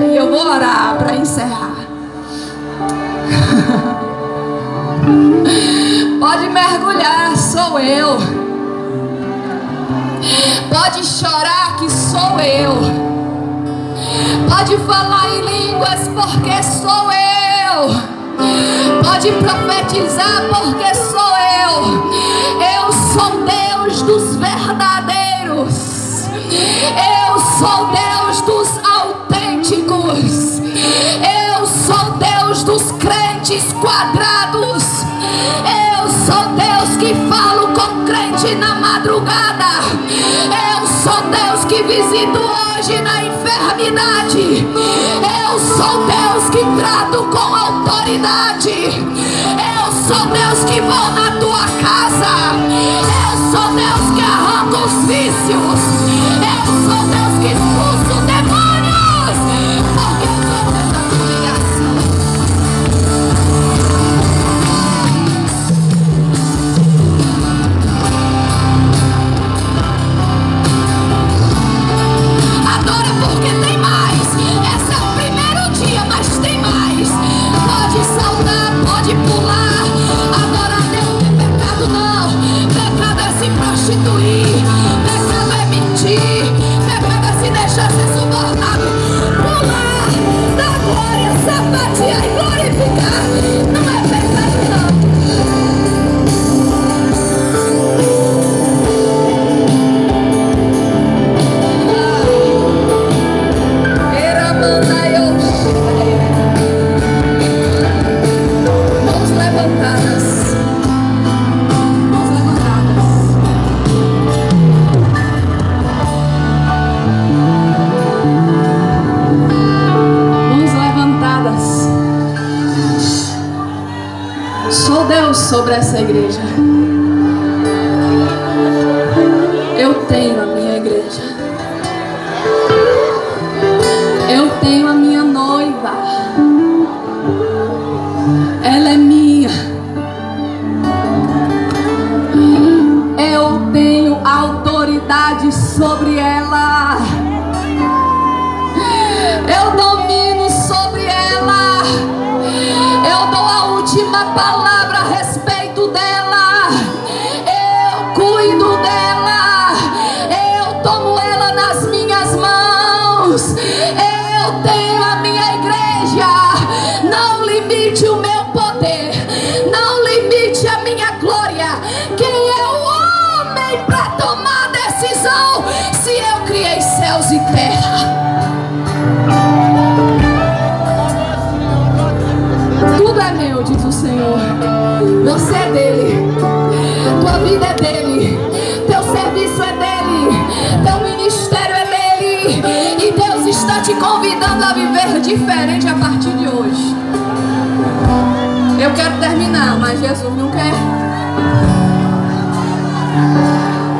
E 0.00 0.16
eu 0.16 0.30
vou 0.30 0.46
orar 0.46 0.96
para 0.96 1.14
encerrar. 1.14 1.74
Pode 6.18 6.48
mergulhar, 6.48 7.36
sou 7.36 7.78
eu. 7.78 8.16
Pode 10.70 11.04
chorar, 11.04 11.76
que 11.76 11.90
sou 11.90 12.40
eu. 12.40 13.13
Pode 14.48 14.76
falar 14.78 15.28
em 15.28 15.40
línguas, 15.42 16.08
porque 16.08 16.62
sou 16.62 17.10
eu. 17.12 17.90
Pode 19.02 19.32
profetizar, 19.32 20.42
porque 20.48 20.94
sou 20.94 21.36
eu. 21.64 22.10
Eu 22.60 22.92
sou 22.92 23.44
Deus 23.44 24.02
dos 24.02 24.36
verdadeiros. 24.36 26.28
Eu 26.28 27.38
sou 27.58 27.88
Deus 27.88 28.40
dos 28.42 28.68
autênticos. 28.84 30.60
Eu 30.60 31.43
dos 32.64 32.92
crentes 32.92 33.72
quadrados. 33.74 35.04
Eu 35.64 36.08
sou 36.08 36.44
Deus 36.54 36.96
que 36.98 37.14
falo 37.28 37.68
com 37.68 38.04
crente 38.04 38.54
na 38.54 38.74
madrugada. 38.76 39.82
Eu 40.08 40.86
sou 40.86 41.22
Deus 41.30 41.64
que 41.66 41.82
visito 41.82 42.38
hoje 42.38 43.00
na 43.02 43.24
enfermidade. 43.24 44.66
Eu 45.42 45.58
sou 45.58 46.06
Deus 46.06 46.50
que 46.50 46.64
trato 46.80 47.24
com 47.24 47.54
autoridade. 47.54 48.88
Eu 49.60 49.92
sou 49.92 50.26
Deus 50.26 50.64
que 50.64 50.80
vou 50.80 51.10
na 51.12 51.32
tua 51.38 51.66
casa. 51.82 52.54
Eu 52.90 53.52
sou 53.52 53.74
Deus 53.74 54.14
que 54.14 54.22
arranca 54.22 54.78
os 54.78 55.06
vícios. 55.06 55.80
Eu 56.40 56.66
sou 56.86 57.02
Deus 57.08 57.38
que 57.40 57.52
expulso 57.52 57.93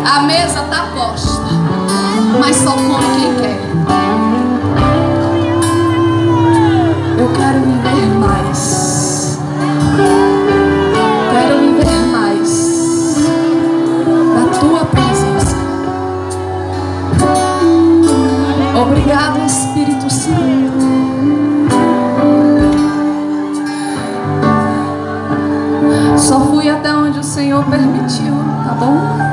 A 0.05 0.20
mesa 0.22 0.61
está 0.61 0.87
posta, 0.95 1.49
mas 2.39 2.57
só 2.57 2.72
come 2.72 3.07
quem 3.16 3.35
quer. 3.37 4.34
Senhor 27.45 27.63
permitiu, 27.67 28.33
tá 28.65 28.73
bom? 28.73 29.24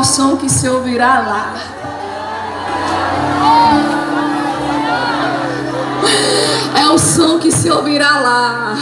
Esse 0.00 0.18
é 0.18 0.24
o 0.24 0.28
som 0.30 0.36
que 0.38 0.48
se 0.48 0.66
ouvirá 0.66 1.18
lá. 1.18 1.54
É 6.74 6.88
o 6.88 6.98
som 6.98 7.38
que 7.38 7.52
se 7.52 7.70
ouvirá 7.70 8.18
lá. 8.18 8.76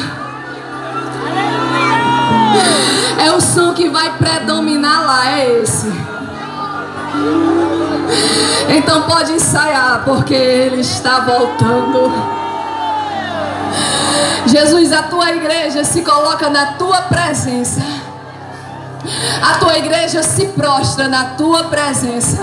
É 3.18 3.32
o 3.32 3.40
som 3.40 3.74
que 3.74 3.88
vai 3.88 4.16
predominar 4.16 5.06
lá, 5.06 5.38
é 5.38 5.60
esse. 5.60 5.92
Então 8.68 9.02
pode 9.02 9.32
ensaiar, 9.32 10.02
porque 10.04 10.34
ele 10.34 10.82
está 10.82 11.18
voltando. 11.18 12.12
Jesus, 14.46 14.92
a 14.92 15.02
tua 15.02 15.32
igreja 15.32 15.82
se 15.82 16.02
coloca 16.02 16.48
na 16.48 16.74
tua 16.74 17.02
presença. 17.02 17.97
A 19.42 19.58
tua 19.58 19.78
igreja 19.78 20.22
se 20.22 20.46
prostra 20.48 21.08
na 21.08 21.24
tua 21.36 21.64
presença. 21.64 22.40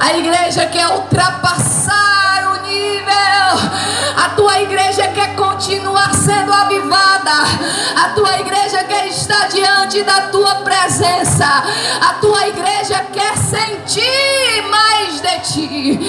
A 0.00 0.16
igreja 0.16 0.66
quer 0.66 0.88
ultrapassar 0.88 2.19
A 4.16 4.28
tua 4.36 4.60
igreja 4.60 5.08
quer 5.08 5.34
continuar 5.34 6.14
sendo 6.14 6.52
avivada. 6.52 7.32
A 7.96 8.08
tua 8.10 8.38
igreja 8.40 8.84
quer 8.84 9.08
estar 9.08 9.48
diante 9.48 10.02
da 10.02 10.28
tua 10.28 10.56
presença. 10.56 11.46
A 12.00 12.14
tua 12.14 12.48
igreja 12.48 13.04
quer 13.12 13.36
sentir 13.36 14.62
mais 14.70 15.20
de 15.20 15.38
ti. 15.40 16.00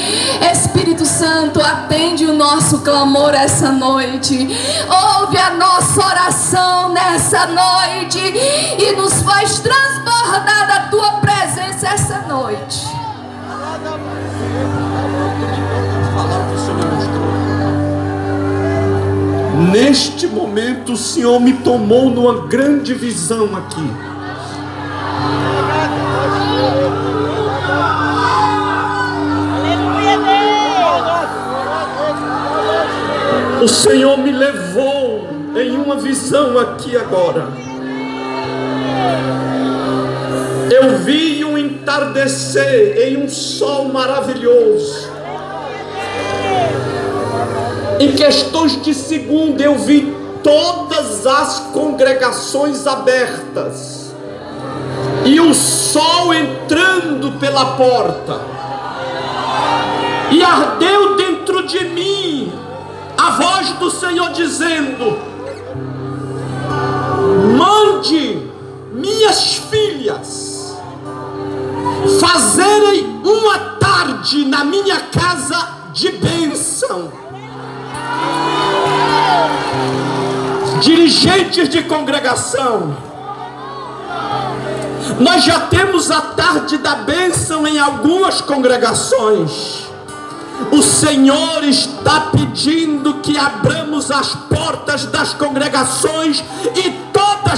Espírito 0.52 1.06
Santo, 1.06 1.62
atende 1.62 2.26
o 2.26 2.34
nosso 2.34 2.80
clamor 2.80 3.34
essa 3.34 3.72
noite. 3.72 4.48
Ouve 5.20 5.38
a 5.38 5.52
nossa 5.52 6.06
oração 6.06 6.90
nessa 6.90 7.48
noite 7.48 8.20
e 8.20 8.96
nos 8.96 9.22
faz 9.22 9.60
transbordar 9.60 10.68
da 10.68 10.80
tua 10.90 11.14
presença 11.14 11.88
essa 11.88 12.20
noite. 12.28 12.86
Neste 19.72 20.28
momento, 20.28 20.92
o 20.94 20.98
Senhor 20.98 21.40
me 21.40 21.54
tomou 21.54 22.10
numa 22.10 22.46
grande 22.48 22.94
visão 22.94 23.56
aqui. 23.56 23.90
Aleluia, 29.56 30.18
Deus. 33.60 33.64
O 33.64 33.68
Senhor 33.70 34.18
me 34.18 34.34
levou 34.34 35.30
em 35.56 35.72
uma 35.78 35.96
visão 35.96 36.60
aqui 36.60 36.98
agora. 36.98 37.48
Eu 40.70 40.98
vi 40.98 41.46
um 41.46 41.58
entardecer 41.58 42.98
em 43.08 43.24
um 43.24 43.30
sol 43.30 43.86
maravilhoso. 43.86 45.21
Em 48.02 48.14
questões 48.14 48.82
de 48.82 48.96
segundo, 48.96 49.62
eu 49.62 49.78
vi 49.78 50.12
todas 50.44 51.28
as 51.28 51.60
congregações 51.72 52.88
abertas 52.88 54.12
e 55.24 55.40
o 55.40 55.54
sol 55.54 56.34
entrando 56.34 57.34
pela 57.34 57.78
porta. 57.78 58.42
E 60.32 60.42
ardeu 60.42 61.16
dentro 61.16 61.68
de 61.68 61.86
mim 61.86 62.52
a 63.16 63.30
voz 63.30 63.70
do 63.74 63.92
Senhor 63.92 64.32
dizendo: 64.32 65.20
Mande 67.56 68.50
minhas 68.94 69.62
filhas 69.70 70.76
fazerem 72.20 73.22
uma 73.24 73.60
tarde 73.80 74.44
na 74.46 74.64
minha 74.64 75.02
casa 75.02 75.92
de 75.94 76.14
bênção. 76.14 77.31
Dirigentes 80.82 81.70
de 81.70 81.84
congregação, 81.84 82.96
nós 85.20 85.44
já 85.44 85.60
temos 85.62 86.10
a 86.10 86.22
tarde 86.22 86.78
da 86.78 86.96
bênção 86.96 87.68
em 87.68 87.78
algumas 87.80 88.42
congregações. 88.42 89.86
O 90.72 90.82
Senhor 90.82 91.64
está 91.64 92.32
pedindo 92.32 93.16
que 93.16 93.38
abramos 93.38 94.12
as 94.12 94.36
portas 94.36 95.06
das 95.06 95.34
congregações 95.34 96.44
e 96.76 96.90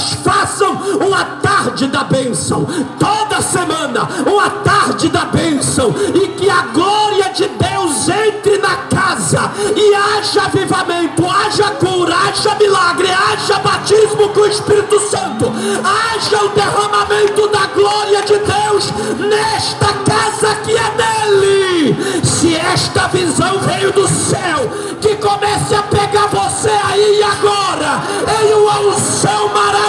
façam 0.02 0.74
uma 0.74 1.24
tarde 1.42 1.88
da 1.88 2.04
bênção. 2.04 2.66
Toda 3.00 3.42
semana, 3.42 4.08
uma 4.26 4.50
tarde 4.50 5.10
da 5.10 5.26
bênção. 5.26 5.94
E 6.14 6.28
que 6.30 6.50
a 6.50 6.62
glória 6.74 7.30
de 7.34 7.48
Deus 7.48 8.10
entre 8.10 8.58
na 8.58 8.76
casa 8.90 9.52
e 9.76 9.96
haja 9.96 10.44
avivamento, 10.44 11.26
haja 11.28 11.70
cura, 11.72 12.16
haja 12.16 12.56
milagre, 12.56 13.10
haja 13.12 13.60
batismo 13.60 14.30
com 14.30 14.42
o 14.42 14.48
Espírito 14.48 15.00
Santo, 15.00 15.52
haja 15.84 16.44
o 16.44 16.50
derramamento 16.50 17.48
da 17.50 17.66
glória 17.68 18.22
de 18.24 18.38
Deus 18.40 18.92
nesta 19.20 19.88
casa 20.06 20.56
que 20.64 20.72
é 20.72 20.92
dele. 20.92 22.24
Se 22.24 22.56
esta 22.56 23.08
visão 23.08 23.60
veio 23.60 23.92
do 23.92 24.08
céu, 24.08 24.70
que 25.02 25.16
comece 25.18 25.76
a 25.76 25.84
pegar 25.84 26.28
você 26.28 26.70
aí 26.70 27.20
e 27.20 27.24
agora, 27.24 28.02
em 28.42 28.54
uma 28.54 28.80
unção 28.80 29.50
maravilhosa 29.50 29.83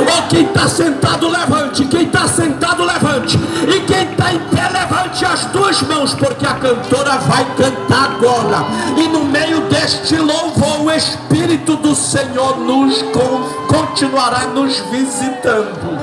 Oh, 0.01 0.21
quem 0.29 0.45
está 0.45 0.67
sentado, 0.67 1.27
levante. 1.29 1.85
Quem 1.85 2.03
está 2.03 2.27
sentado, 2.27 2.83
levante. 2.83 3.37
E 3.67 3.79
quem 3.81 4.11
está 4.11 4.33
em 4.33 4.39
pé, 4.39 4.69
levante 4.71 5.25
as 5.25 5.45
duas 5.45 5.81
mãos, 5.83 6.13
porque 6.13 6.45
a 6.45 6.53
cantora 6.55 7.17
vai 7.17 7.45
cantar 7.55 8.11
agora. 8.11 8.65
E 8.97 9.07
no 9.07 9.23
meio 9.25 9.61
deste 9.61 10.17
louvor, 10.17 10.81
o 10.85 10.91
Espírito 10.91 11.75
do 11.77 11.95
Senhor 11.95 12.57
nos 12.59 13.01
con- 13.13 13.43
continuará 13.67 14.45
nos 14.47 14.77
visitando. 14.91 15.97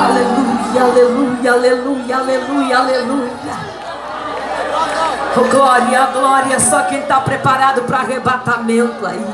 Aleluia, 0.00 0.82
aleluia, 0.82 1.52
aleluia, 1.52 2.16
aleluia, 2.16 2.78
aleluia. 2.78 3.30
Oh, 5.36 5.44
glória, 5.44 6.06
glória, 6.12 6.60
só 6.60 6.82
quem 6.82 7.00
está 7.00 7.20
preparado 7.20 7.82
para 7.82 7.98
arrebatamento 7.98 9.06
aí. 9.06 9.24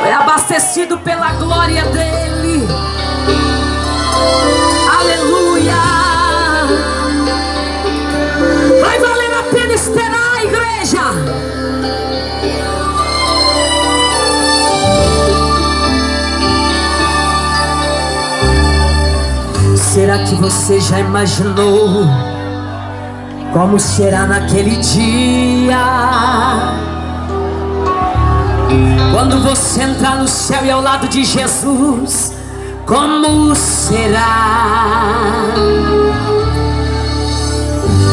Foi 0.00 0.12
abastecido 0.12 0.98
pela 0.98 1.32
glória 1.32 1.84
dele. 1.84 2.39
Que 20.30 20.36
você 20.36 20.78
já 20.78 21.00
imaginou 21.00 22.06
como 23.52 23.80
será 23.80 24.28
naquele 24.28 24.76
dia? 24.76 25.76
Quando 29.12 29.42
você 29.42 29.82
entrar 29.82 30.18
no 30.18 30.28
céu 30.28 30.64
e 30.64 30.70
ao 30.70 30.80
lado 30.80 31.08
de 31.08 31.24
Jesus, 31.24 32.32
como 32.86 33.56
será? 33.56 35.26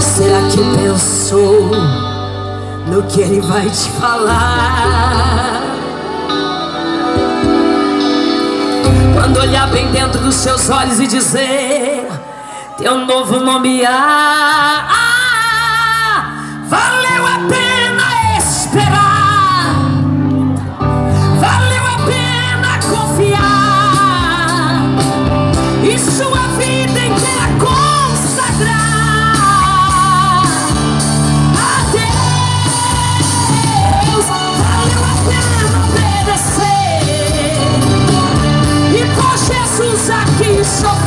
Será 0.02 0.42
que 0.50 0.58
pensou 0.76 1.70
no 2.88 3.04
que 3.04 3.22
ele 3.22 3.42
vai 3.42 3.70
te 3.70 3.92
falar? 3.92 5.62
Quando 9.14 9.38
olhar 9.40 9.68
bem 9.70 9.92
dentro 9.92 10.20
dos 10.20 10.34
seus 10.34 10.68
olhos 10.72 11.00
e 11.00 11.06
dizer 11.06 11.77
Teu 12.78 12.96
novo 13.08 13.40
nome 13.40 13.84
ah, 13.88 14.86
ah, 14.88 16.26
Valeu 16.68 17.26
a 17.26 17.40
pena 17.50 18.38
esperar. 18.38 19.74
Valeu 21.40 21.88
a 21.88 21.98
pena 22.06 22.78
confiar. 22.88 24.84
E 25.84 25.98
sua 25.98 26.48
vida 26.60 27.00
inteira 27.00 27.50
consagrar 27.58 28.70
a 31.58 31.82
Deus 31.92 33.28
Valeu 34.28 35.02
a 35.04 35.14
pena 35.26 35.66
obedecer 35.84 37.02
e 38.94 39.02
por 39.16 39.36
Jesus 39.36 40.12
aqui 40.12 40.64
sofrer. 40.64 41.07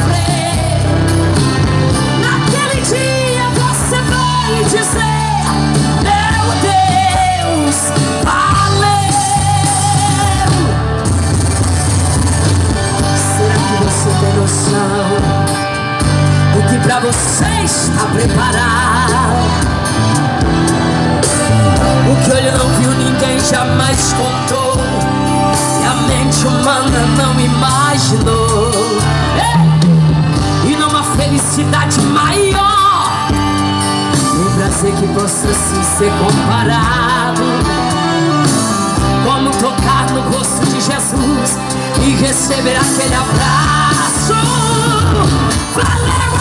Noção 14.71 15.11
do 16.55 16.63
que 16.69 16.79
pra 16.87 17.01
você 17.01 17.45
está 17.65 18.05
preparado? 18.13 19.31
O 22.11 22.25
que 22.25 22.31
olho 22.33 22.59
não 22.59 22.69
viu, 22.81 22.91
ninguém 22.93 23.41
jamais 23.41 24.13
contou. 24.13 24.81
E 25.81 25.87
a 25.87 25.95
mente 26.09 26.47
humana 26.47 27.07
não 27.17 27.41
imaginou. 27.41 28.71
E 30.65 30.77
numa 30.77 31.03
felicidade 31.03 32.01
maior, 32.03 33.29
um 34.35 34.57
prazer 34.57 34.93
que 34.95 35.07
possa 35.09 35.49
sim 35.53 35.83
ser 35.99 36.13
comparado. 36.13 37.43
Como 39.25 39.51
tocar 39.51 40.11
no 40.11 40.21
rosto 40.31 40.65
de 40.67 40.81
Jesus 40.81 41.59
e 42.03 42.11
receber 42.17 42.77
aquele 42.77 43.15
abraço. 43.15 44.60
Valeu 45.77 46.40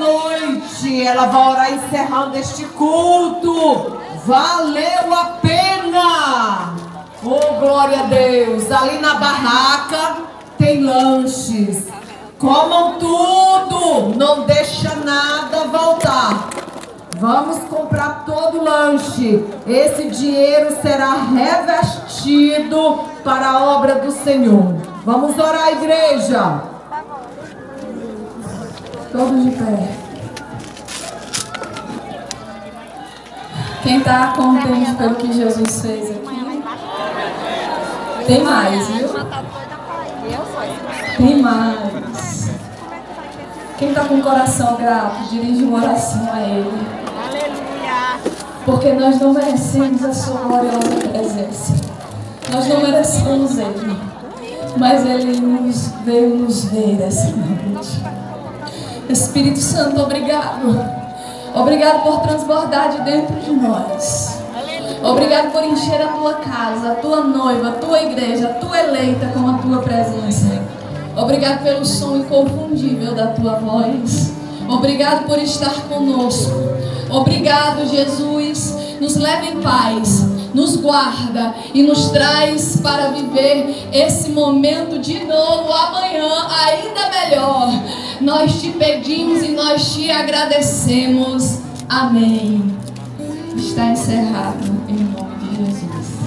noite. 0.00 1.06
Ela 1.06 1.26
vai 1.26 1.52
orar 1.52 1.72
encerrando 1.72 2.36
este 2.36 2.64
culto. 2.64 4.00
Valeu 4.26 5.14
a 5.14 5.24
pena! 5.40 6.74
Oh, 7.22 7.60
glória 7.60 8.00
a 8.00 8.02
Deus! 8.04 8.70
Ali 8.72 8.98
na 8.98 9.14
barraca 9.14 10.16
tem 10.58 10.82
lanches. 10.82 11.86
Comam 12.38 12.98
tudo! 12.98 14.16
Não 14.16 14.46
deixa 14.46 14.94
nada 14.96 15.66
voltar. 15.66 16.48
Vamos 17.18 17.58
comprar 17.64 18.24
todo 18.24 18.60
o 18.60 18.64
lanche. 18.64 19.44
Esse 19.66 20.08
dinheiro 20.08 20.74
será 20.80 21.12
revestido 21.12 23.00
para 23.22 23.50
a 23.50 23.76
obra 23.76 23.96
do 23.96 24.10
Senhor. 24.10 24.74
Vamos 25.04 25.38
orar, 25.38 25.72
igreja. 25.72 26.69
Todos 29.12 29.44
de 29.44 29.50
pé. 29.50 29.88
Quem 33.82 33.98
está 33.98 34.28
contente 34.36 34.94
pelo 34.94 35.14
que 35.16 35.32
Jesus 35.32 35.80
fez 35.82 36.10
aqui? 36.10 36.62
Tem 38.26 38.44
mais, 38.44 38.86
viu? 38.88 39.08
Tem 41.16 41.42
mais. 41.42 42.50
Quem 43.78 43.88
está 43.88 44.04
com 44.04 44.14
o 44.14 44.22
coração 44.22 44.76
grato, 44.76 45.28
dirige 45.30 45.64
uma 45.64 45.78
oração 45.78 46.28
a 46.32 46.40
Ele. 46.40 46.86
Aleluia. 47.18 48.20
Porque 48.64 48.92
nós 48.92 49.18
não 49.18 49.32
merecemos 49.32 50.04
a 50.04 50.12
sua 50.12 50.40
gloriosa 50.42 51.08
presença. 51.08 51.74
Nós 52.52 52.68
não 52.68 52.80
merecemos 52.82 53.58
Ele. 53.58 53.96
Mas 54.76 55.04
Ele 55.04 55.40
nos 55.40 55.88
veio 56.04 56.36
nos 56.36 56.66
ver 56.66 57.00
essa 57.00 57.32
noite. 57.32 58.29
Espírito 59.12 59.58
Santo, 59.58 60.00
obrigado. 60.00 61.00
Obrigado 61.54 62.02
por 62.02 62.20
transbordar 62.20 62.90
de 62.90 63.02
dentro 63.02 63.34
de 63.36 63.50
nós. 63.50 64.40
Obrigado 65.02 65.50
por 65.52 65.64
encher 65.64 66.00
a 66.02 66.08
tua 66.08 66.34
casa, 66.34 66.92
a 66.92 66.94
tua 66.96 67.22
noiva, 67.22 67.70
a 67.70 67.72
tua 67.72 68.02
igreja, 68.02 68.48
a 68.48 68.54
tua 68.54 68.78
eleita 68.78 69.26
com 69.28 69.48
a 69.48 69.54
tua 69.54 69.78
presença. 69.78 70.60
Obrigado 71.16 71.62
pelo 71.62 71.84
som 71.84 72.16
inconfundível 72.16 73.14
da 73.14 73.28
tua 73.28 73.54
voz. 73.54 74.32
Obrigado 74.68 75.26
por 75.26 75.38
estar 75.38 75.74
conosco. 75.88 76.52
Obrigado, 77.10 77.88
Jesus. 77.88 78.76
Nos 79.00 79.16
leva 79.16 79.46
em 79.46 79.60
paz, 79.60 80.26
nos 80.54 80.76
guarda 80.76 81.54
e 81.72 81.82
nos 81.82 82.10
traz 82.10 82.80
para 82.82 83.08
viver 83.08 83.88
esse 83.92 84.30
momento 84.30 84.98
de 84.98 85.24
novo 85.24 85.72
amanhã, 85.72 86.28
ainda 86.64 87.08
melhor. 87.10 87.68
Nós 88.20 88.60
te 88.60 88.70
pedimos 88.70 89.42
e 89.42 89.48
nós 89.48 89.94
te 89.94 90.10
agradecemos. 90.10 91.60
Amém. 91.88 92.76
Está 93.56 93.86
encerrado 93.86 94.64
em 94.88 95.04
nome 95.04 95.36
de 95.38 95.56
Jesus. 95.56 96.20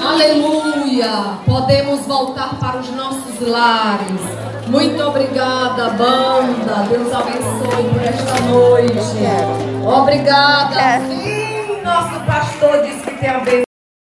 Aleluia! 0.00 1.38
Podemos 1.46 2.00
voltar 2.06 2.58
para 2.58 2.80
os 2.80 2.90
nossos 2.90 3.40
lares. 3.40 4.53
Muito 4.66 5.02
obrigada, 5.02 5.90
banda. 5.90 6.86
Deus 6.88 7.12
abençoe 7.12 7.84
por 7.92 8.02
esta 8.02 8.40
noite. 8.48 9.84
Obrigada. 9.84 11.00
Sim, 11.06 11.82
nosso 11.82 12.20
pastor 12.24 12.82
disse 12.82 13.02
que 13.02 13.18
tem 13.18 13.28
a. 13.28 13.64